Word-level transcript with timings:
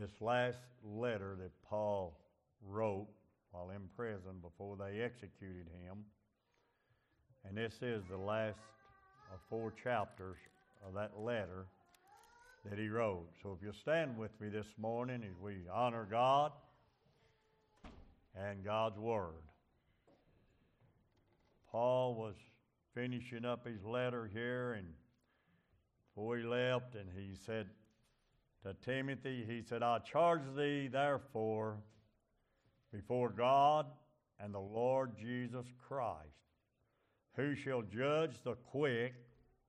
this 0.00 0.20
last 0.20 0.58
letter 0.84 1.36
that 1.40 1.50
Paul 1.68 2.18
wrote 2.66 3.08
while 3.50 3.70
in 3.70 3.88
prison 3.96 4.40
before 4.42 4.76
they 4.76 5.00
executed 5.00 5.66
him. 5.82 6.04
And 7.44 7.56
this 7.56 7.74
is 7.82 8.02
the 8.10 8.16
last 8.16 8.58
of 9.32 9.40
four 9.48 9.72
chapters 9.82 10.36
of 10.86 10.94
that 10.94 11.18
letter 11.18 11.66
that 12.68 12.78
he 12.78 12.88
wrote. 12.88 13.28
So 13.42 13.56
if 13.56 13.62
you'll 13.62 13.72
stand 13.72 14.16
with 14.18 14.38
me 14.40 14.48
this 14.48 14.66
morning 14.76 15.22
as 15.24 15.40
we 15.40 15.54
honor 15.72 16.06
God 16.10 16.52
and 18.36 18.64
God's 18.64 18.98
Word. 18.98 19.42
Paul 21.70 22.14
was 22.14 22.34
finishing 22.94 23.44
up 23.44 23.66
his 23.66 23.84
letter 23.84 24.28
here 24.32 24.74
and 24.74 24.86
before 26.14 26.36
he 26.36 26.44
left, 26.44 26.96
and 26.96 27.08
he 27.16 27.36
said 27.46 27.66
to 28.64 28.74
Timothy, 28.84 29.44
he 29.46 29.62
said, 29.62 29.82
I 29.82 29.98
charge 30.00 30.42
thee 30.56 30.88
therefore 30.88 31.76
before 32.92 33.30
God 33.30 33.86
and 34.40 34.54
the 34.54 34.60
Lord 34.60 35.12
Jesus 35.18 35.66
Christ, 35.86 36.16
who 37.34 37.54
shall 37.54 37.82
judge 37.82 38.42
the 38.44 38.54
quick, 38.54 39.14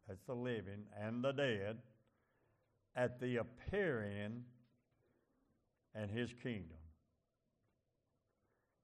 that's 0.07 0.23
the 0.25 0.33
living, 0.33 0.85
and 0.99 1.23
the 1.23 1.31
dead, 1.31 1.77
at 2.95 3.19
the 3.19 3.37
appearing 3.37 4.43
and 5.93 6.09
his 6.09 6.33
kingdom. 6.41 6.77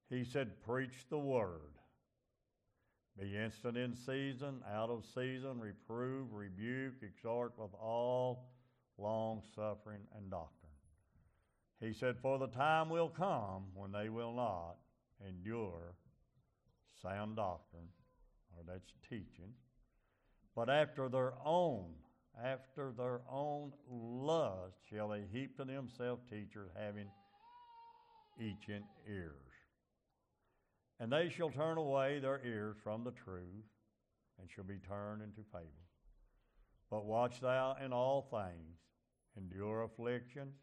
He 0.10 0.24
said, 0.24 0.62
Preach 0.64 1.06
the 1.10 1.18
word. 1.18 1.62
Be 3.20 3.38
instant 3.38 3.78
in 3.78 3.96
season, 3.96 4.62
out 4.72 4.90
of 4.90 5.06
season, 5.06 5.60
reprove, 5.60 6.34
rebuke, 6.34 6.96
exhort 7.02 7.54
with 7.58 7.74
all 7.82 8.50
long 8.98 9.42
suffering 9.56 10.02
and 10.16 10.30
doctrine. 10.30 10.72
He 11.80 11.94
said, 11.94 12.18
For 12.22 12.40
the 12.40 12.48
time 12.48 12.90
will 12.90 13.10
come 13.10 13.66
when 13.74 13.92
they 13.92 14.10
will 14.10 14.34
not 14.34 14.78
endure 15.28 15.96
sound 17.02 17.36
doctrine, 17.36 17.88
or 18.56 18.64
that's 18.66 18.94
teaching, 19.10 19.54
but 20.56 20.70
after 20.70 21.10
their 21.10 21.34
own, 21.44 21.92
after 22.44 22.92
their 22.98 23.22
own 23.30 23.74
lust 23.90 24.78
shall 24.90 25.10
they 25.10 25.24
heap 25.32 25.58
to 25.58 25.66
themselves 25.66 26.22
teachers 26.30 26.70
having 26.78 27.08
itching 28.40 28.84
ears. 29.10 29.32
And 31.00 31.12
they 31.12 31.30
shall 31.30 31.50
turn 31.50 31.78
away 31.78 32.20
their 32.20 32.42
ears 32.46 32.78
from 32.82 33.04
the 33.04 33.12
truth, 33.12 33.66
and 34.40 34.50
shall 34.50 34.64
be 34.64 34.80
turned 34.88 35.22
into 35.22 35.42
fables. 35.52 35.85
But 36.90 37.06
watch 37.06 37.42
thou 37.42 37.78
in 37.84 37.92
all 37.92 38.28
things, 38.32 38.78
endure 39.38 39.84
affliction, 39.84 40.54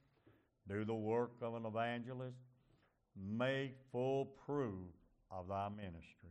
do 0.69 0.85
the 0.85 0.95
work 0.95 1.33
of 1.43 1.55
an 1.55 1.67
evangelist, 1.67 2.39
make 3.17 3.77
full 3.91 4.27
proof 4.47 4.91
of 5.31 5.49
thy 5.49 5.69
ministry. 5.69 6.31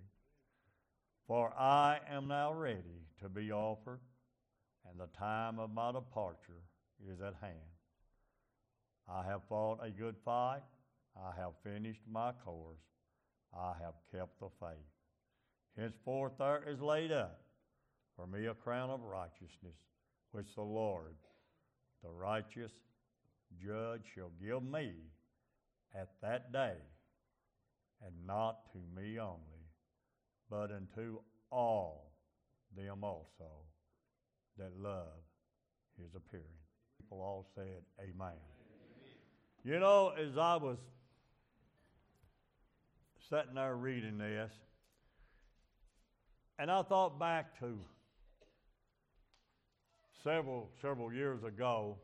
For 1.27 1.53
I 1.57 1.99
am 2.09 2.27
now 2.27 2.53
ready 2.53 3.05
to 3.19 3.29
be 3.29 3.51
offered, 3.51 3.99
and 4.89 4.99
the 4.99 5.07
time 5.17 5.59
of 5.59 5.71
my 5.71 5.91
departure 5.91 6.63
is 7.07 7.21
at 7.21 7.35
hand. 7.41 7.55
I 9.07 9.23
have 9.23 9.43
fought 9.49 9.79
a 9.83 9.89
good 9.89 10.15
fight, 10.23 10.63
I 11.15 11.31
have 11.37 11.51
finished 11.63 12.01
my 12.09 12.31
course, 12.31 12.79
I 13.53 13.73
have 13.81 13.95
kept 14.11 14.39
the 14.39 14.49
faith. 14.59 14.77
Henceforth 15.77 16.33
there 16.37 16.63
is 16.67 16.81
laid 16.81 17.11
up 17.11 17.41
for 18.21 18.27
me 18.27 18.45
a 18.45 18.53
crown 18.53 18.89
of 18.89 19.01
righteousness, 19.01 19.75
which 20.31 20.53
the 20.55 20.61
Lord, 20.61 21.15
the 22.03 22.09
righteous 22.09 22.71
judge, 23.65 24.01
shall 24.13 24.31
give 24.41 24.63
me 24.63 24.91
at 25.95 26.09
that 26.21 26.51
day, 26.53 26.75
and 28.05 28.13
not 28.27 28.71
to 28.73 28.77
me 28.95 29.19
only, 29.19 29.65
but 30.49 30.71
unto 30.71 31.17
all 31.51 32.11
them 32.77 33.03
also 33.03 33.65
that 34.57 34.71
love 34.77 35.07
his 35.97 36.13
appearing. 36.15 36.45
People 36.99 37.21
all 37.21 37.47
said, 37.55 37.81
Amen. 37.99 38.13
Amen. 38.19 38.37
You 39.63 39.79
know, 39.79 40.13
as 40.17 40.37
I 40.37 40.57
was 40.57 40.77
sitting 43.29 43.55
there 43.55 43.75
reading 43.75 44.19
this, 44.19 44.51
and 46.59 46.69
I 46.69 46.83
thought 46.83 47.19
back 47.19 47.59
to 47.59 47.79
several 50.23 50.69
several 50.81 51.13
years 51.13 51.43
ago 51.43 51.97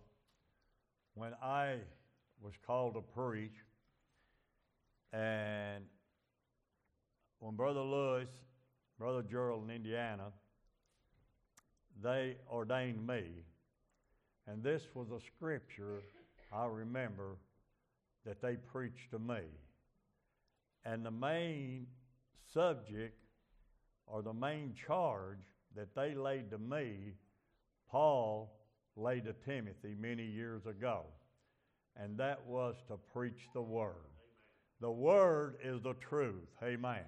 when 1.15 1.33
I 1.41 1.77
was 2.41 2.53
called 2.65 2.93
to 2.93 3.01
preach, 3.01 3.55
and 5.11 5.83
when 7.39 7.55
Brother 7.55 7.81
Lewis, 7.81 8.29
Brother 8.99 9.23
Gerald 9.23 9.63
in 9.63 9.75
Indiana, 9.75 10.31
they 12.03 12.37
ordained 12.51 13.05
me, 13.05 13.23
and 14.47 14.63
this 14.63 14.83
was 14.93 15.07
a 15.09 15.19
scripture 15.35 16.01
I 16.51 16.65
remember 16.65 17.37
that 18.25 18.41
they 18.41 18.55
preached 18.55 19.11
to 19.11 19.19
me. 19.19 19.41
And 20.85 21.05
the 21.05 21.11
main 21.11 21.87
subject 22.53 23.17
or 24.05 24.21
the 24.21 24.33
main 24.33 24.73
charge 24.87 25.39
that 25.75 25.93
they 25.95 26.15
laid 26.15 26.51
to 26.51 26.57
me, 26.57 27.13
Paul 27.89 28.53
laid 28.95 29.25
to 29.25 29.33
Timothy 29.33 29.95
many 29.99 30.25
years 30.25 30.65
ago. 30.65 31.05
And 31.95 32.17
that 32.17 32.45
was 32.45 32.75
to 32.89 32.97
preach 33.13 33.47
the 33.53 33.61
Word. 33.61 34.11
The 34.81 34.91
Word 34.91 35.57
is 35.63 35.81
the 35.81 35.95
truth. 35.95 36.49
Amen. 36.63 37.05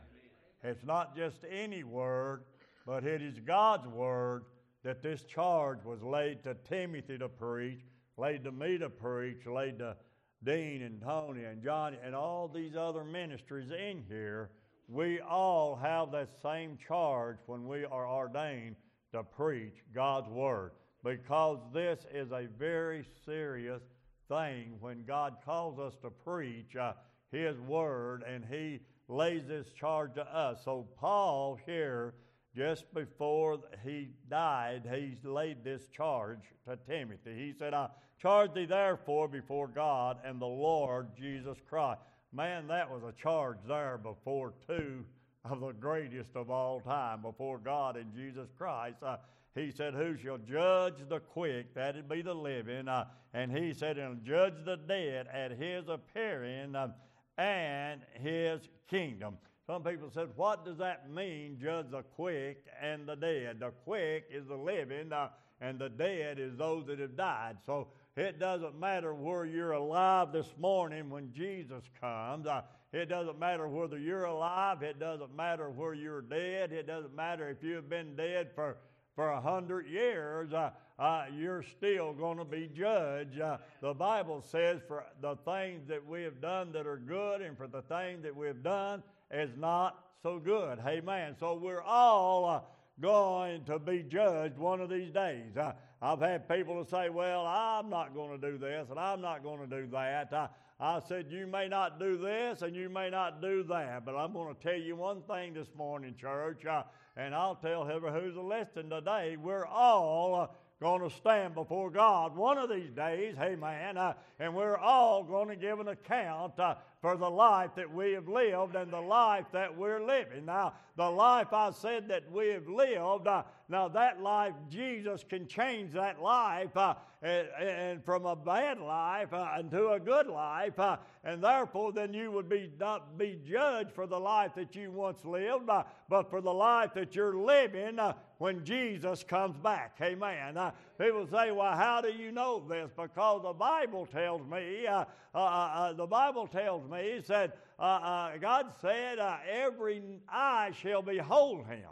It's 0.63 0.83
not 0.83 1.15
just 1.15 1.37
any 1.49 1.83
Word, 1.83 2.43
but 2.85 3.03
it 3.03 3.21
is 3.21 3.39
God's 3.39 3.87
Word 3.87 4.45
that 4.83 5.03
this 5.03 5.23
charge 5.23 5.83
was 5.83 6.01
laid 6.01 6.43
to 6.43 6.55
Timothy 6.67 7.17
to 7.17 7.29
preach, 7.29 7.81
laid 8.17 8.43
to 8.45 8.51
me 8.51 8.77
to 8.77 8.89
preach, 8.89 9.45
laid 9.45 9.79
to 9.79 9.95
Dean 10.43 10.81
and 10.81 11.01
Tony 11.01 11.43
and 11.43 11.61
Johnny 11.61 11.97
and 12.03 12.15
all 12.15 12.47
these 12.47 12.75
other 12.75 13.03
ministries 13.03 13.71
in 13.71 14.03
here. 14.07 14.51
We 14.87 15.19
all 15.19 15.75
have 15.75 16.11
that 16.13 16.29
same 16.41 16.77
charge 16.87 17.37
when 17.45 17.67
we 17.67 17.85
are 17.85 18.07
ordained 18.07 18.75
to 19.13 19.23
preach 19.23 19.83
God's 19.93 20.29
Word 20.29 20.71
because 21.03 21.59
this 21.73 22.05
is 22.13 22.31
a 22.31 22.47
very 22.57 23.05
serious 23.25 23.81
thing 24.27 24.75
when 24.79 25.03
God 25.05 25.37
calls 25.45 25.79
us 25.79 25.95
to 26.01 26.09
preach 26.09 26.75
uh, 26.75 26.93
His 27.31 27.59
Word 27.59 28.23
and 28.27 28.43
He 28.45 28.79
lays 29.07 29.47
this 29.47 29.71
charge 29.73 30.13
to 30.15 30.23
us. 30.23 30.59
So, 30.63 30.87
Paul 30.99 31.57
here, 31.65 32.13
just 32.55 32.91
before 32.93 33.59
he 33.83 34.09
died, 34.29 34.89
he 34.91 35.17
laid 35.27 35.63
this 35.63 35.87
charge 35.89 36.39
to 36.67 36.77
Timothy. 36.87 37.35
He 37.35 37.53
said, 37.57 37.73
I 37.73 37.89
charge 38.21 38.53
thee 38.53 38.65
therefore 38.65 39.27
before 39.27 39.67
God 39.67 40.17
and 40.25 40.41
the 40.41 40.47
Lord 40.47 41.09
Jesus 41.17 41.57
Christ. 41.69 42.01
Man, 42.33 42.67
that 42.67 42.89
was 42.89 43.03
a 43.03 43.21
charge 43.21 43.57
there 43.67 43.97
before 43.97 44.53
two 44.67 45.05
of 45.45 45.61
the 45.61 45.71
greatest 45.71 46.35
of 46.35 46.49
all 46.49 46.81
time, 46.81 47.21
before 47.21 47.57
God 47.57 47.95
and 47.95 48.13
Jesus 48.13 48.49
Christ. 48.57 48.97
Uh, 49.03 49.17
he 49.55 49.71
said, 49.71 49.93
Who 49.93 50.17
shall 50.17 50.37
judge 50.37 50.95
the 51.07 51.19
quick? 51.19 51.73
That'd 51.73 52.09
be 52.09 52.21
the 52.21 52.33
living. 52.33 52.87
Uh, 52.87 53.05
and 53.33 53.51
he 53.51 53.73
said, 53.73 53.97
And 53.97 54.23
judge 54.23 54.53
the 54.65 54.77
dead 54.77 55.27
at 55.33 55.51
his 55.51 55.87
appearing 55.87 56.75
uh, 56.75 56.89
and 57.37 58.01
his 58.13 58.61
kingdom. 58.89 59.37
Some 59.65 59.83
people 59.83 60.09
said, 60.13 60.29
What 60.35 60.65
does 60.65 60.77
that 60.77 61.11
mean, 61.11 61.57
judge 61.61 61.87
the 61.91 62.01
quick 62.01 62.65
and 62.81 63.07
the 63.07 63.15
dead? 63.15 63.59
The 63.59 63.71
quick 63.85 64.25
is 64.31 64.47
the 64.47 64.55
living, 64.55 65.11
uh, 65.13 65.29
and 65.61 65.79
the 65.79 65.89
dead 65.89 66.39
is 66.39 66.57
those 66.57 66.87
that 66.87 66.99
have 66.99 67.15
died. 67.15 67.57
So 67.65 67.87
it 68.19 68.39
doesn't 68.39 68.79
matter 68.79 69.13
where 69.13 69.45
you're 69.45 69.71
alive 69.71 70.31
this 70.31 70.53
morning 70.59 71.09
when 71.09 71.31
Jesus 71.33 71.83
comes. 71.99 72.45
Uh, 72.45 72.61
it 72.91 73.07
doesn't 73.07 73.39
matter 73.39 73.67
whether 73.67 73.97
you're 73.97 74.25
alive. 74.25 74.81
It 74.83 74.99
doesn't 74.99 75.35
matter 75.35 75.69
where 75.69 75.93
you're 75.93 76.21
dead. 76.21 76.71
It 76.71 76.87
doesn't 76.87 77.15
matter 77.15 77.49
if 77.49 77.63
you've 77.63 77.89
been 77.89 78.15
dead 78.15 78.49
for 78.55 78.77
for 79.19 79.31
a 79.31 79.41
hundred 79.41 79.85
years, 79.85 80.53
uh, 80.53 80.69
uh, 80.97 81.25
you're 81.37 81.61
still 81.61 82.13
going 82.13 82.37
to 82.37 82.45
be 82.45 82.69
judged. 82.73 83.41
Uh, 83.41 83.57
the 83.81 83.93
Bible 83.93 84.41
says, 84.41 84.79
for 84.87 85.03
the 85.21 85.35
things 85.43 85.85
that 85.89 86.07
we 86.07 86.23
have 86.23 86.39
done 86.39 86.71
that 86.71 86.87
are 86.87 86.95
good, 86.95 87.41
and 87.41 87.57
for 87.57 87.67
the 87.67 87.81
things 87.81 88.23
that 88.23 88.33
we've 88.33 88.63
done 88.63 89.03
is 89.29 89.49
not 89.57 90.05
so 90.23 90.39
good. 90.39 90.79
Amen. 90.87 91.35
So 91.37 91.55
we're 91.55 91.81
all 91.81 92.45
uh, 92.45 92.61
going 93.01 93.63
to 93.65 93.79
be 93.79 94.03
judged 94.03 94.57
one 94.57 94.81
of 94.81 94.89
these 94.89 95.11
days. 95.11 95.55
Uh, 95.57 95.73
I've 96.01 96.19
had 96.19 96.47
people 96.47 96.83
to 96.83 96.89
say, 96.89 97.09
Well, 97.09 97.45
I'm 97.45 97.89
not 97.89 98.13
going 98.13 98.39
to 98.39 98.51
do 98.51 98.57
this, 98.57 98.87
and 98.89 98.99
I'm 98.99 99.21
not 99.21 99.43
going 99.43 99.59
to 99.59 99.67
do 99.67 99.87
that. 99.91 100.33
I, 100.33 100.49
I 100.79 100.99
said, 101.07 101.27
You 101.29 101.47
may 101.47 101.67
not 101.67 101.99
do 101.99 102.17
this, 102.17 102.61
and 102.61 102.75
you 102.75 102.89
may 102.89 103.09
not 103.09 103.41
do 103.41 103.63
that, 103.63 104.05
but 104.05 104.15
I'm 104.15 104.33
going 104.33 104.53
to 104.55 104.61
tell 104.61 104.79
you 104.79 104.95
one 104.95 105.21
thing 105.23 105.53
this 105.53 105.67
morning, 105.77 106.15
church. 106.19 106.65
Uh, 106.65 106.83
and 107.17 107.35
I'll 107.35 107.55
tell 107.55 107.85
whoever 107.85 108.11
who's 108.11 108.35
listening 108.35 108.89
today, 108.89 109.35
we're 109.35 109.65
all 109.65 110.55
going 110.81 111.01
to 111.01 111.13
stand 111.13 111.53
before 111.53 111.89
God 111.89 112.35
one 112.37 112.57
of 112.57 112.69
these 112.69 112.89
days, 112.91 113.35
amen, 113.37 113.97
uh, 113.97 114.13
and 114.39 114.55
we're 114.55 114.77
all 114.77 115.23
going 115.23 115.49
to 115.49 115.57
give 115.57 115.81
an 115.81 115.89
account 115.89 116.57
uh, 116.57 116.75
for 117.01 117.17
the 117.17 117.29
life 117.29 117.71
that 117.75 117.93
we 117.93 118.13
have 118.13 118.29
lived 118.29 118.75
and 118.75 118.91
the 118.91 119.01
life 119.01 119.45
that 119.51 119.77
we're 119.77 120.05
living. 120.05 120.45
Now, 120.45 120.73
the 120.95 121.09
life 121.09 121.51
I 121.51 121.71
said 121.71 122.07
that 122.07 122.31
we 122.31 122.49
have 122.49 122.69
lived, 122.69 123.27
uh, 123.27 123.43
now 123.67 123.89
that 123.89 124.21
life, 124.21 124.53
Jesus 124.69 125.25
can 125.27 125.47
change 125.47 125.93
that 125.93 126.21
life 126.21 126.75
uh, 126.77 126.95
and, 127.21 127.47
and, 127.59 128.05
from 128.05 128.25
a 128.25 128.35
bad 128.35 128.79
life 128.79 129.33
uh, 129.33 129.49
into 129.59 129.89
a 129.89 129.99
good 129.99 130.27
life, 130.27 130.79
uh, 130.79 130.95
and 131.25 131.43
therefore 131.43 131.91
then 131.91 132.13
you 132.13 132.31
would 132.31 132.47
be 132.47 132.71
not 132.79 133.17
be 133.17 133.37
judged 133.45 133.91
for 133.91 134.07
the 134.07 134.19
life 134.19 134.51
that 134.55 134.73
you 134.77 134.91
once 134.91 135.25
lived, 135.25 135.69
but 136.07 136.29
for 136.29 136.39
the 136.39 136.53
life 136.53 136.93
that 136.93 137.15
you're 137.15 137.35
living 137.35 137.99
when 138.39 138.63
Jesus 138.63 139.23
comes 139.23 139.57
back. 139.57 139.97
Amen. 140.01 140.57
people 140.97 141.27
say, 141.27 141.51
well, 141.51 141.75
how 141.75 142.01
do 142.01 142.09
you 142.09 142.31
know 142.31 142.63
this? 142.67 142.89
Because 142.97 143.43
the 143.43 143.53
Bible 143.53 144.07
tells 144.07 144.41
me, 144.49 144.85
the 145.33 146.07
Bible 146.09 146.47
tells 146.47 146.89
me, 146.89 147.15
he 147.15 147.21
said, 147.21 147.51
uh, 147.77 147.81
uh, 147.81 148.37
God 148.37 148.67
said, 148.81 149.19
uh, 149.19 149.37
every 149.47 150.01
eye 150.27 150.71
shall 150.81 151.01
behold 151.01 151.67
him. 151.67 151.89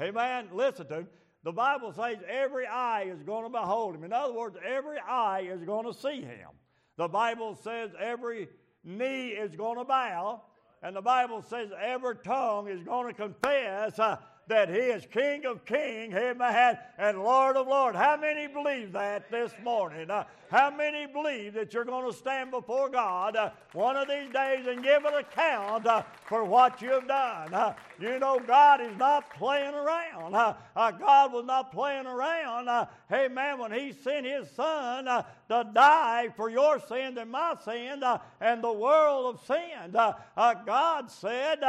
Amen. 0.00 0.48
Listen 0.52 0.86
to 0.88 0.94
him. 0.94 1.08
The 1.44 1.52
Bible 1.52 1.92
says 1.92 2.18
every 2.28 2.66
eye 2.66 3.04
is 3.04 3.22
going 3.22 3.44
to 3.44 3.50
behold 3.50 3.94
him. 3.94 4.02
In 4.02 4.12
other 4.12 4.32
words, 4.32 4.56
every 4.66 4.98
eye 4.98 5.48
is 5.48 5.62
going 5.62 5.86
to 5.86 5.94
see 5.96 6.22
him. 6.22 6.48
The 6.96 7.06
Bible 7.06 7.54
says 7.62 7.90
every 8.00 8.48
knee 8.82 9.28
is 9.28 9.54
going 9.54 9.78
to 9.78 9.84
bow, 9.84 10.42
and 10.82 10.96
the 10.96 11.02
Bible 11.02 11.42
says 11.42 11.70
every 11.80 12.16
tongue 12.24 12.68
is 12.68 12.82
going 12.82 13.08
to 13.08 13.14
confess 13.14 13.98
uh, 13.98 14.16
that 14.48 14.68
He 14.68 14.76
is 14.76 15.06
King 15.10 15.46
of 15.46 15.64
Kings, 15.64 16.14
amen, 16.14 16.78
and 16.98 17.22
Lord 17.22 17.56
of 17.56 17.66
Lords. 17.66 17.96
How 17.96 18.16
many 18.16 18.46
believe 18.46 18.92
that 18.92 19.30
this 19.30 19.52
morning? 19.62 20.10
Uh, 20.10 20.24
how 20.50 20.70
many 20.70 21.06
believe 21.06 21.54
that 21.54 21.72
you're 21.74 21.84
going 21.84 22.10
to 22.10 22.16
stand 22.16 22.50
before 22.50 22.88
God 22.88 23.34
uh, 23.34 23.50
one 23.72 23.96
of 23.96 24.06
these 24.06 24.30
days 24.32 24.66
and 24.66 24.84
give 24.84 25.04
an 25.04 25.14
account 25.14 25.86
uh, 25.86 26.02
for 26.26 26.44
what 26.44 26.80
you've 26.80 27.08
done? 27.08 27.52
Uh, 27.52 27.74
you 27.98 28.18
know, 28.18 28.38
God 28.38 28.80
is 28.80 28.96
not 28.96 29.30
playing 29.34 29.74
around. 29.74 30.34
Uh, 30.34 30.54
uh, 30.76 30.90
God 30.92 31.32
was 31.32 31.44
not 31.44 31.72
playing 31.72 32.06
around, 32.06 32.68
amen, 33.10 33.58
when 33.58 33.72
He 33.72 33.92
sent 33.92 34.26
His 34.26 34.48
Son 34.50 35.06
to 35.06 35.70
die 35.72 36.28
for 36.36 36.50
your 36.50 36.78
sin 36.78 37.18
and 37.18 37.30
my 37.30 37.54
sins 37.64 38.04
and 38.40 38.62
the 38.62 38.72
world 38.72 39.34
of 39.34 39.46
sin. 39.46 39.92
God 40.36 41.10
said, 41.10 41.60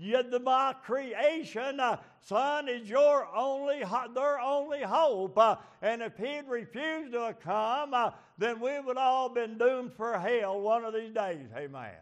The 0.00 0.40
my 0.40 0.74
creation, 0.84 1.80
uh, 1.80 1.96
son, 2.20 2.68
is 2.68 2.88
your 2.88 3.26
only, 3.34 3.82
their 4.14 4.38
only 4.38 4.82
hope. 4.82 5.36
Uh, 5.36 5.56
and 5.82 6.02
if 6.02 6.16
he'd 6.16 6.44
refused 6.48 7.12
to 7.12 7.34
come, 7.42 7.94
uh, 7.94 8.10
then 8.36 8.60
we 8.60 8.78
would 8.78 8.96
all 8.96 9.28
been 9.28 9.58
doomed 9.58 9.92
for 9.94 10.18
hell 10.18 10.60
one 10.60 10.84
of 10.84 10.94
these 10.94 11.12
days. 11.12 11.48
Amen. 11.56 11.96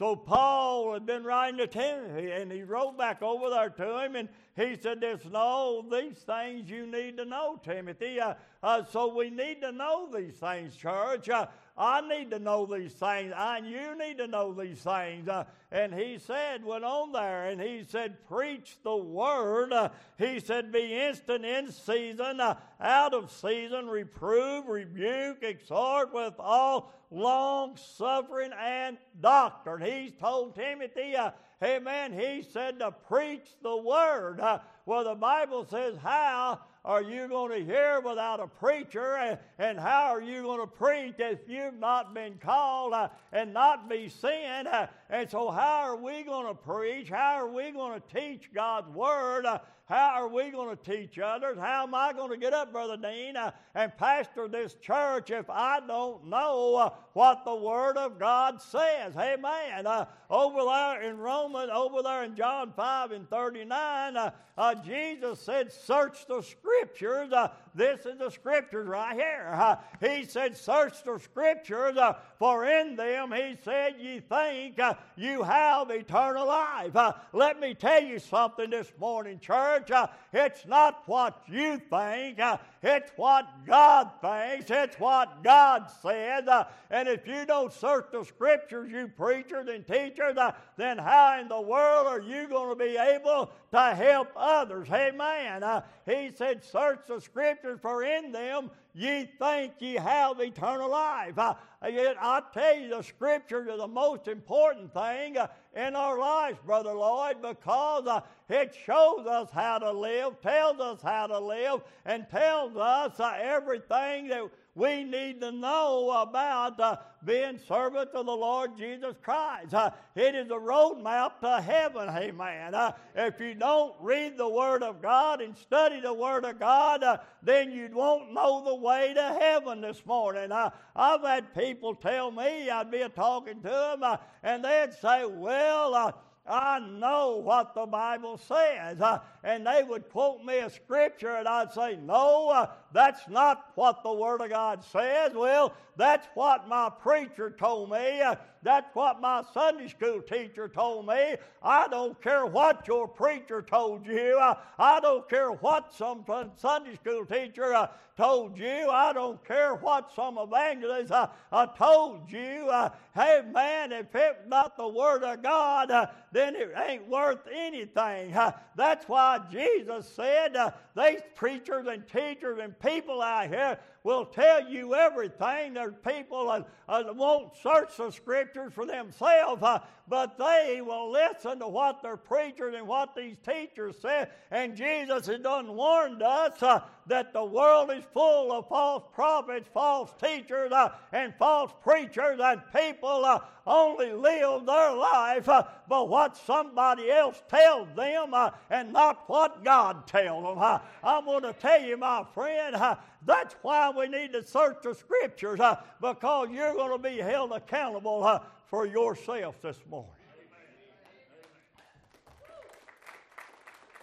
So 0.00 0.16
Paul 0.16 0.94
had 0.94 1.04
been 1.04 1.24
writing 1.24 1.58
to 1.58 1.66
Timothy, 1.66 2.30
and 2.30 2.50
he 2.50 2.62
wrote 2.62 2.96
back 2.96 3.20
over 3.20 3.50
there 3.50 3.68
to 3.68 4.02
him, 4.02 4.16
and 4.16 4.30
he 4.56 4.74
said, 4.80 4.98
"There's 4.98 5.26
no 5.26 5.84
these 5.90 6.16
things 6.16 6.70
you 6.70 6.86
need 6.86 7.18
to 7.18 7.26
know, 7.26 7.60
Timothy. 7.62 8.18
Uh, 8.18 8.32
uh, 8.62 8.82
so 8.86 9.14
we 9.14 9.28
need 9.28 9.60
to 9.60 9.72
know 9.72 10.08
these 10.10 10.36
things, 10.36 10.74
church. 10.74 11.28
Uh, 11.28 11.48
I 11.80 12.06
need 12.06 12.30
to 12.32 12.38
know 12.38 12.66
these 12.66 12.92
things. 12.92 13.32
I, 13.34 13.58
you 13.58 13.96
need 13.96 14.18
to 14.18 14.26
know 14.26 14.52
these 14.52 14.80
things. 14.80 15.26
Uh, 15.26 15.44
and 15.72 15.94
he 15.94 16.18
said, 16.18 16.62
went 16.62 16.84
on 16.84 17.12
there, 17.12 17.46
and 17.46 17.58
he 17.58 17.84
said, 17.88 18.18
preach 18.28 18.76
the 18.84 18.94
word. 18.94 19.72
Uh, 19.72 19.88
he 20.18 20.40
said, 20.40 20.70
be 20.70 20.94
instant 20.94 21.44
in 21.46 21.72
season, 21.72 22.38
uh, 22.38 22.56
out 22.82 23.14
of 23.14 23.32
season, 23.32 23.88
reprove, 23.88 24.66
rebuke, 24.68 25.42
exhort 25.42 26.12
with 26.12 26.34
all 26.38 26.92
long 27.10 27.76
suffering 27.76 28.50
and 28.60 28.98
doctrine. 29.20 29.80
He's 29.80 30.12
told 30.12 30.54
Timothy, 30.54 31.16
uh, 31.16 31.30
amen, 31.64 32.12
he 32.12 32.42
said 32.42 32.78
to 32.80 32.90
preach 32.90 33.48
the 33.62 33.76
word. 33.76 34.38
Uh, 34.38 34.58
well, 34.84 35.04
the 35.04 35.14
Bible 35.14 35.66
says, 35.68 35.96
how 36.02 36.60
are 36.84 37.02
you 37.02 37.28
going 37.28 37.50
to 37.58 37.64
hear 37.64 38.00
without 38.00 38.40
a 38.40 38.46
preacher? 38.46 39.16
And, 39.16 39.38
and 39.58 39.78
how 39.78 40.14
are 40.14 40.22
you 40.22 40.42
going 40.42 40.60
to 40.60 40.66
preach 40.66 41.14
if 41.18 41.40
you've 41.46 41.78
not 41.78 42.14
been 42.14 42.38
called 42.38 42.94
uh, 42.94 43.08
and 43.32 43.52
not 43.52 43.88
be 43.88 44.08
sent? 44.08 44.66
Uh, 44.66 44.86
and 45.10 45.28
so, 45.28 45.50
how 45.50 45.80
are 45.82 45.96
we 45.96 46.22
going 46.22 46.46
to 46.46 46.54
preach? 46.54 47.08
How 47.08 47.44
are 47.44 47.50
we 47.50 47.72
going 47.72 48.00
to 48.00 48.20
teach 48.20 48.52
God's 48.54 48.88
Word? 48.90 49.44
How 49.90 50.22
are 50.22 50.28
we 50.28 50.52
going 50.52 50.76
to 50.76 50.80
teach 50.84 51.18
others? 51.18 51.58
How 51.58 51.82
am 51.82 51.96
I 51.96 52.12
going 52.12 52.30
to 52.30 52.36
get 52.36 52.52
up, 52.52 52.70
Brother 52.70 52.96
Dean, 52.96 53.36
uh, 53.36 53.50
and 53.74 53.90
pastor 53.96 54.46
this 54.46 54.74
church 54.74 55.32
if 55.32 55.50
I 55.50 55.80
don't 55.84 56.28
know 56.28 56.76
uh, 56.76 56.90
what 57.12 57.44
the 57.44 57.56
Word 57.56 57.96
of 57.96 58.20
God 58.20 58.62
says? 58.62 59.16
Amen. 59.16 59.88
Uh, 59.88 60.04
over 60.30 60.60
there 60.64 61.02
in 61.02 61.18
Romans, 61.18 61.72
over 61.74 62.04
there 62.04 62.22
in 62.22 62.36
John 62.36 62.72
5 62.76 63.10
and 63.10 63.28
39, 63.28 64.16
uh, 64.16 64.30
uh, 64.56 64.74
Jesus 64.76 65.40
said, 65.40 65.72
Search 65.72 66.24
the 66.28 66.40
Scriptures. 66.40 67.32
Uh, 67.70 67.78
this 67.78 68.06
is 68.06 68.18
the 68.18 68.30
Scriptures 68.30 68.86
right 68.86 69.14
here. 69.14 69.78
he 70.00 70.24
said, 70.24 70.56
Search 70.56 71.02
the 71.04 71.18
Scriptures, 71.18 71.96
for 72.38 72.66
in 72.66 72.96
them, 72.96 73.32
he 73.32 73.56
said, 73.64 73.94
Ye 73.98 74.20
think 74.20 74.78
you 75.16 75.42
have 75.42 75.90
eternal 75.90 76.46
life. 76.46 76.96
let 77.32 77.60
me 77.60 77.74
tell 77.74 78.02
you 78.02 78.18
something 78.18 78.70
this 78.70 78.92
morning, 78.98 79.38
church. 79.38 79.90
Uh, 79.90 80.06
it's 80.32 80.66
not 80.66 81.02
what 81.06 81.42
you 81.48 81.80
think, 81.90 82.40
uh, 82.40 82.58
it's 82.82 83.12
what 83.16 83.46
God 83.66 84.10
thinks, 84.22 84.70
it's 84.70 84.98
what 84.98 85.42
God 85.42 85.90
says. 86.02 86.48
Uh, 86.48 86.64
and 86.90 87.08
if 87.08 87.26
you 87.26 87.44
don't 87.44 87.72
search 87.72 88.06
the 88.10 88.24
scriptures, 88.24 88.90
you 88.90 89.08
preachers 89.08 89.68
and 89.68 89.86
teachers, 89.86 90.38
uh, 90.38 90.52
then 90.78 90.96
how 90.96 91.38
in 91.38 91.48
the 91.48 91.60
world 91.60 92.06
are 92.06 92.20
you 92.20 92.48
going 92.48 92.70
to 92.70 92.84
be 92.84 92.96
able 92.96 93.50
to 93.72 93.94
help 93.94 94.28
others? 94.34 94.88
Amen. 94.90 95.62
Uh, 95.62 95.82
he 96.06 96.30
said, 96.34 96.64
Search 96.64 97.00
the 97.06 97.20
scriptures, 97.20 97.78
for 97.82 98.02
in 98.02 98.32
them 98.32 98.70
ye 98.94 99.28
think 99.38 99.74
ye 99.78 99.94
have 99.94 100.40
eternal 100.40 100.90
life. 100.90 101.38
Uh, 101.38 101.54
yet 101.86 102.16
I 102.20 102.40
tell 102.52 102.76
you, 102.76 102.88
the 102.88 103.02
scriptures 103.02 103.68
are 103.68 103.76
the 103.76 103.88
most 103.88 104.26
important 104.26 104.92
thing 104.94 105.36
in 105.74 105.94
our 105.94 106.18
lives, 106.18 106.58
Brother 106.64 106.94
Lloyd, 106.94 107.36
because 107.42 108.22
it 108.50 108.74
shows 108.86 109.26
us 109.26 109.48
how 109.52 109.78
to 109.78 109.92
live, 109.92 110.40
tells 110.40 110.80
us 110.80 111.00
how 111.02 111.26
to 111.26 111.38
live, 111.38 111.80
and 112.04 112.28
tells 112.30 112.76
us 112.76 113.18
uh, 113.20 113.32
everything 113.40 114.28
that 114.28 114.50
we 114.74 115.04
need 115.04 115.40
to 115.40 115.50
know 115.50 116.10
about 116.22 116.78
uh, 116.78 116.96
being 117.24 117.58
servants 117.68 118.12
of 118.14 118.26
the 118.26 118.32
Lord 118.32 118.76
Jesus 118.78 119.14
Christ. 119.22 119.74
Uh, 119.74 119.90
it 120.14 120.34
is 120.34 120.46
a 120.50 120.54
roadmap 120.54 121.40
to 121.40 121.60
heaven, 121.60 122.08
amen. 122.08 122.74
Uh, 122.74 122.92
if 123.14 123.40
you 123.40 123.54
don't 123.54 123.94
read 124.00 124.38
the 124.38 124.48
Word 124.48 124.82
of 124.82 125.02
God 125.02 125.40
and 125.40 125.56
study 125.56 126.00
the 126.00 126.14
Word 126.14 126.44
of 126.44 126.58
God, 126.58 127.02
uh, 127.02 127.18
then 127.42 127.72
you 127.72 127.90
won't 127.92 128.32
know 128.32 128.64
the 128.64 128.74
way 128.74 129.12
to 129.12 129.38
heaven 129.40 129.80
this 129.80 130.06
morning. 130.06 130.52
Uh, 130.52 130.70
I've 130.94 131.22
had 131.22 131.52
people 131.54 131.94
tell 131.94 132.30
me, 132.30 132.70
I'd 132.70 132.90
be 132.90 133.04
talking 133.14 133.60
to 133.62 133.68
them, 133.68 134.02
uh, 134.02 134.16
and 134.42 134.64
they'd 134.64 134.94
say, 135.02 135.26
well, 135.26 136.14
I 136.50 136.80
know 136.80 137.36
what 137.36 137.74
the 137.74 137.86
Bible 137.86 138.36
says. 138.36 139.00
Uh, 139.00 139.20
and 139.44 139.66
they 139.66 139.82
would 139.82 140.08
quote 140.08 140.44
me 140.44 140.58
a 140.58 140.70
scripture, 140.70 141.36
and 141.36 141.46
I'd 141.46 141.72
say, 141.72 141.96
No, 141.96 142.50
uh, 142.50 142.66
that's 142.92 143.28
not 143.28 143.70
what 143.74 144.02
the 144.02 144.12
Word 144.12 144.40
of 144.40 144.50
God 144.50 144.84
says. 144.84 145.32
Well, 145.34 145.72
that's 145.96 146.26
what 146.34 146.68
my 146.68 146.88
preacher 146.88 147.50
told 147.50 147.90
me. 147.90 148.22
That's 148.62 148.94
what 148.94 149.20
my 149.20 149.42
Sunday 149.54 149.88
school 149.88 150.20
teacher 150.22 150.68
told 150.68 151.06
me. 151.06 151.36
I 151.62 151.88
don't 151.88 152.20
care 152.22 152.46
what 152.46 152.86
your 152.86 153.06
preacher 153.08 153.62
told 153.62 154.06
you. 154.06 154.38
I 154.78 155.00
don't 155.00 155.28
care 155.28 155.50
what 155.50 155.94
some 155.94 156.24
Sunday 156.56 156.94
school 156.96 157.24
teacher 157.26 157.74
uh, 157.74 157.88
told 158.16 158.58
you. 158.58 158.88
I 158.90 159.12
don't 159.12 159.42
care 159.46 159.74
what 159.74 160.12
some 160.14 160.38
evangelist 160.38 161.10
uh, 161.10 161.28
uh, 161.52 161.66
told 161.66 162.30
you. 162.30 162.70
Hey, 163.14 163.42
man, 163.50 163.92
if 163.92 164.14
it's 164.14 164.46
not 164.46 164.76
the 164.76 164.88
Word 164.88 165.22
of 165.22 165.42
God, 165.42 166.08
then 166.32 166.54
it 166.54 166.72
ain't 166.88 167.08
worth 167.08 167.46
anything. 167.52 168.34
That's 168.76 169.08
why 169.08 169.40
Jesus 169.50 170.08
said, 170.08 170.56
these 170.96 171.20
preachers 171.34 171.86
and 171.86 172.06
teachers 172.08 172.58
and 172.62 172.78
people 172.82 173.22
out 173.22 173.48
here, 173.48 173.78
will 174.02 174.24
tell 174.24 174.68
you 174.68 174.94
everything. 174.94 175.74
There's 175.74 175.94
people 176.06 176.48
that, 176.48 176.66
that 176.88 177.14
won't 177.14 177.52
search 177.62 177.96
the 177.96 178.10
scriptures 178.10 178.72
for 178.72 178.86
themselves, 178.86 179.62
uh, 179.62 179.80
but 180.08 180.38
they 180.38 180.80
will 180.84 181.10
listen 181.10 181.60
to 181.60 181.68
what 181.68 182.02
their 182.02 182.16
preachers 182.16 182.74
and 182.76 182.86
what 182.86 183.14
these 183.14 183.36
teachers 183.46 183.96
say. 184.00 184.26
And 184.50 184.76
Jesus 184.76 185.26
has 185.26 185.40
done 185.40 185.76
warned 185.76 186.22
us 186.22 186.62
uh, 186.62 186.80
that 187.06 187.32
the 187.32 187.44
world 187.44 187.90
is 187.90 188.04
full 188.12 188.52
of 188.52 188.68
false 188.68 189.04
prophets, 189.12 189.68
false 189.72 190.12
teachers, 190.22 190.72
uh, 190.72 190.90
and 191.12 191.34
false 191.38 191.72
preachers, 191.82 192.40
and 192.42 192.60
people 192.74 193.24
uh, 193.24 193.40
only 193.66 194.12
live 194.12 194.66
their 194.66 194.92
life 194.94 195.48
uh, 195.48 195.62
by 195.88 196.00
what 196.00 196.36
somebody 196.36 197.10
else 197.10 197.42
tells 197.48 197.88
them 197.94 198.34
uh, 198.34 198.50
and 198.70 198.92
not 198.92 199.28
what 199.28 199.64
God 199.64 200.06
tells 200.06 200.42
them. 200.44 200.58
Uh, 200.58 200.78
I'm 201.02 201.24
going 201.24 201.42
to 201.42 201.52
tell 201.52 201.82
you, 201.82 201.96
my 201.96 202.24
friend, 202.34 202.74
uh, 202.74 202.96
that's 203.26 203.54
why 203.62 203.89
we 203.96 204.08
need 204.08 204.32
to 204.32 204.44
search 204.44 204.78
the 204.82 204.94
scriptures 204.94 205.60
uh, 205.60 205.76
because 206.00 206.48
you're 206.50 206.74
going 206.74 206.90
to 206.90 206.98
be 206.98 207.18
held 207.18 207.52
accountable 207.52 208.24
uh, 208.24 208.40
for 208.66 208.86
yourself 208.86 209.60
this 209.62 209.78
morning. 209.88 210.10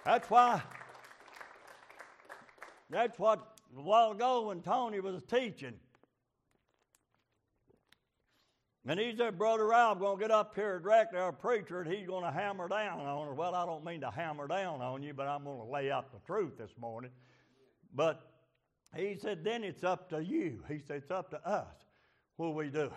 That's 0.06 0.30
why. 0.30 0.62
That's 2.90 3.20
what 3.20 3.60
a 3.78 3.82
while 3.82 4.12
ago 4.12 4.48
when 4.48 4.62
Tony 4.62 5.02
was 5.02 5.22
teaching. 5.24 5.74
And 8.88 8.98
he 8.98 9.14
said, 9.18 9.38
Brother 9.38 9.74
I'm 9.74 10.00
going 10.00 10.18
to 10.18 10.22
get 10.22 10.32
up 10.32 10.56
here 10.56 10.80
directly, 10.80 11.20
our 11.20 11.34
preacher, 11.34 11.82
and 11.82 11.94
he's 11.94 12.08
going 12.08 12.24
to 12.24 12.32
hammer 12.32 12.70
down 12.70 13.02
on 13.02 13.28
her. 13.28 13.34
Well, 13.34 13.54
I 13.54 13.66
don't 13.66 13.84
mean 13.84 14.00
to 14.00 14.10
hammer 14.10 14.48
down 14.48 14.82
on 14.82 15.04
you, 15.04 15.14
but 15.14 15.28
I'm 15.28 15.44
going 15.44 15.60
to 15.60 15.66
lay 15.66 15.92
out 15.92 16.14
the 16.14 16.20
truth 16.26 16.58
this 16.58 16.72
morning. 16.80 17.12
But 17.94 18.22
he 18.96 19.18
said, 19.20 19.44
then 19.44 19.64
it's 19.64 19.84
up 19.84 20.10
to 20.10 20.24
you. 20.24 20.64
He 20.68 20.80
said, 20.80 20.98
it's 20.98 21.12
up 21.12 21.30
to 21.32 21.48
us. 21.48 21.74
What 22.38 22.56
we 22.56 22.70
do? 22.70 22.90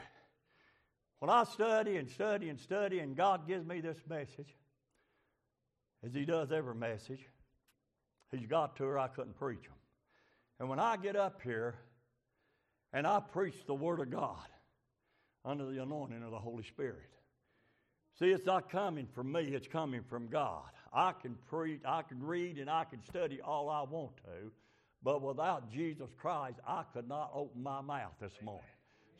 When 1.18 1.30
I 1.30 1.44
study 1.44 1.97
and 1.97 2.09
study 2.09 2.49
and 2.49 2.59
study, 2.59 3.00
and 3.00 3.16
God 3.16 3.47
gives 3.47 3.66
me 3.66 3.80
this 3.80 3.99
message, 4.09 4.54
as 6.04 6.14
He 6.14 6.25
does 6.25 6.52
every 6.52 6.75
message, 6.75 7.20
He's 8.30 8.47
got 8.47 8.76
to 8.76 8.85
her, 8.85 8.99
I 8.99 9.09
couldn't 9.09 9.37
preach 9.37 9.62
them. 9.62 9.73
And 10.59 10.68
when 10.68 10.78
I 10.78 10.97
get 10.97 11.16
up 11.16 11.40
here 11.42 11.75
and 12.92 13.06
I 13.06 13.20
preach 13.20 13.66
the 13.66 13.75
Word 13.75 14.00
of 14.00 14.11
God, 14.11 14.47
under 15.44 15.66
the 15.66 15.82
anointing 15.82 16.23
of 16.23 16.30
the 16.30 16.38
Holy 16.38 16.64
Spirit. 16.64 17.09
See, 18.18 18.26
it's 18.26 18.44
not 18.44 18.70
coming 18.70 19.06
from 19.14 19.32
me, 19.32 19.42
it's 19.54 19.66
coming 19.66 20.02
from 20.02 20.28
God. 20.28 20.68
I 20.92 21.12
can 21.12 21.37
preach, 21.49 21.80
I 21.85 22.02
can 22.02 22.23
read, 22.23 22.59
and 22.59 22.68
I 22.68 22.85
can 22.85 23.02
study 23.04 23.40
all 23.40 23.68
I 23.68 23.82
want 23.82 24.16
to, 24.18 24.50
but 25.02 25.23
without 25.23 25.71
Jesus 25.71 26.11
Christ, 26.16 26.59
I 26.66 26.85
could 26.92 27.09
not 27.09 27.30
open 27.35 27.62
my 27.62 27.80
mouth 27.80 28.12
this 28.21 28.35
morning. 28.42 28.64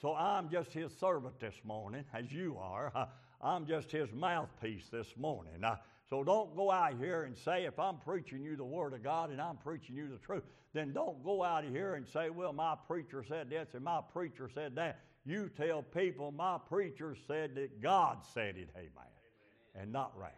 So 0.01 0.15
I'm 0.15 0.51
just 0.51 0.73
his 0.73 0.93
servant 0.99 1.39
this 1.41 1.55
morning, 1.65 2.05
as 2.15 2.31
you 2.33 2.57
are. 2.59 3.09
I'm 3.43 3.67
just 3.67 3.91
his 3.91 4.13
mouthpiece 4.13 4.89
this 4.91 5.09
morning. 5.17 5.65
Uh, 5.65 5.77
so 6.09 6.23
don't 6.25 6.55
go 6.57 6.71
out 6.71 6.99
here 6.99 7.25
and 7.25 7.37
say, 7.37 7.65
if 7.65 7.79
I'm 7.79 7.97
preaching 7.99 8.43
you 8.43 8.57
the 8.57 8.65
Word 8.65 8.93
of 8.93 9.03
God 9.03 9.31
and 9.31 9.41
I'm 9.41 9.57
preaching 9.57 9.97
you 9.97 10.09
the 10.09 10.19
truth, 10.19 10.43
then 10.75 10.93
don't 10.93 11.23
go 11.25 11.43
out 11.43 11.65
of 11.65 11.71
here 11.71 11.95
and 11.95 12.07
say, 12.07 12.31
well, 12.31 12.53
my 12.53 12.75
preacher 12.87 13.25
said 13.27 13.51
this 13.51 13.69
and 13.75 13.85
my 13.85 14.01
preacher 14.13 14.51
said 14.53 14.75
that. 14.77 15.01
You 15.25 15.51
tell 15.55 15.83
people 15.83 16.33
my 16.33 16.59
preacher 16.69 17.17
said 17.27 17.55
that 17.57 17.83
God 17.83 18.19
said 18.35 18.57
it, 18.57 18.71
amen, 18.75 18.91
amen. 18.97 19.83
and 19.83 19.93
not 19.93 20.13
Ralph. 20.17 20.33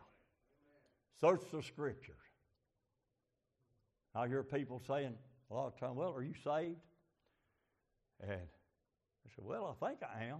Search 1.21 1.43
the 1.53 1.63
scriptures. 1.63 2.17
I 4.15 4.27
hear 4.27 4.43
people 4.43 4.83
saying 4.87 5.15
a 5.53 5.55
lot 5.55 5.67
of 5.67 5.79
times, 5.79 5.97
well, 5.97 6.15
are 6.15 6.23
you 6.23 6.35
saved? 6.43 6.81
And 8.21 8.33
I 8.33 9.29
said, 9.35 9.45
well, 9.45 9.77
I 9.81 9.87
think 9.87 9.99
I 10.03 10.25
am. 10.25 10.39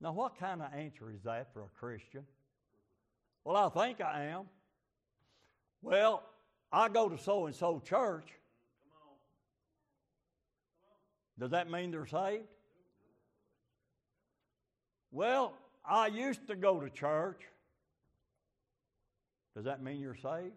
Now, 0.00 0.12
what 0.12 0.38
kind 0.38 0.60
of 0.60 0.72
answer 0.74 1.10
is 1.10 1.22
that 1.24 1.52
for 1.52 1.62
a 1.62 1.68
Christian? 1.78 2.24
Well, 3.44 3.56
I 3.56 3.68
think 3.68 4.00
I 4.00 4.24
am. 4.24 4.44
Well, 5.80 6.22
I 6.70 6.88
go 6.88 7.08
to 7.08 7.16
so 7.16 7.46
and 7.46 7.54
so 7.54 7.80
church. 7.80 8.26
Does 11.38 11.52
that 11.52 11.70
mean 11.70 11.90
they're 11.90 12.06
saved? 12.06 12.44
Well, 15.10 15.54
I 15.88 16.08
used 16.08 16.46
to 16.48 16.54
go 16.54 16.80
to 16.80 16.90
church. 16.90 17.40
Does 19.56 19.64
that 19.64 19.82
mean 19.82 20.00
you're 20.00 20.14
saved? 20.14 20.52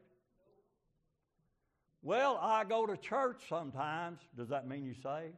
Well, 2.04 2.38
I 2.42 2.66
go 2.66 2.86
to 2.86 2.98
church 2.98 3.42
sometimes. 3.48 4.20
Does 4.36 4.50
that 4.50 4.68
mean 4.68 4.84
you're 4.84 4.94
saved? 4.96 5.38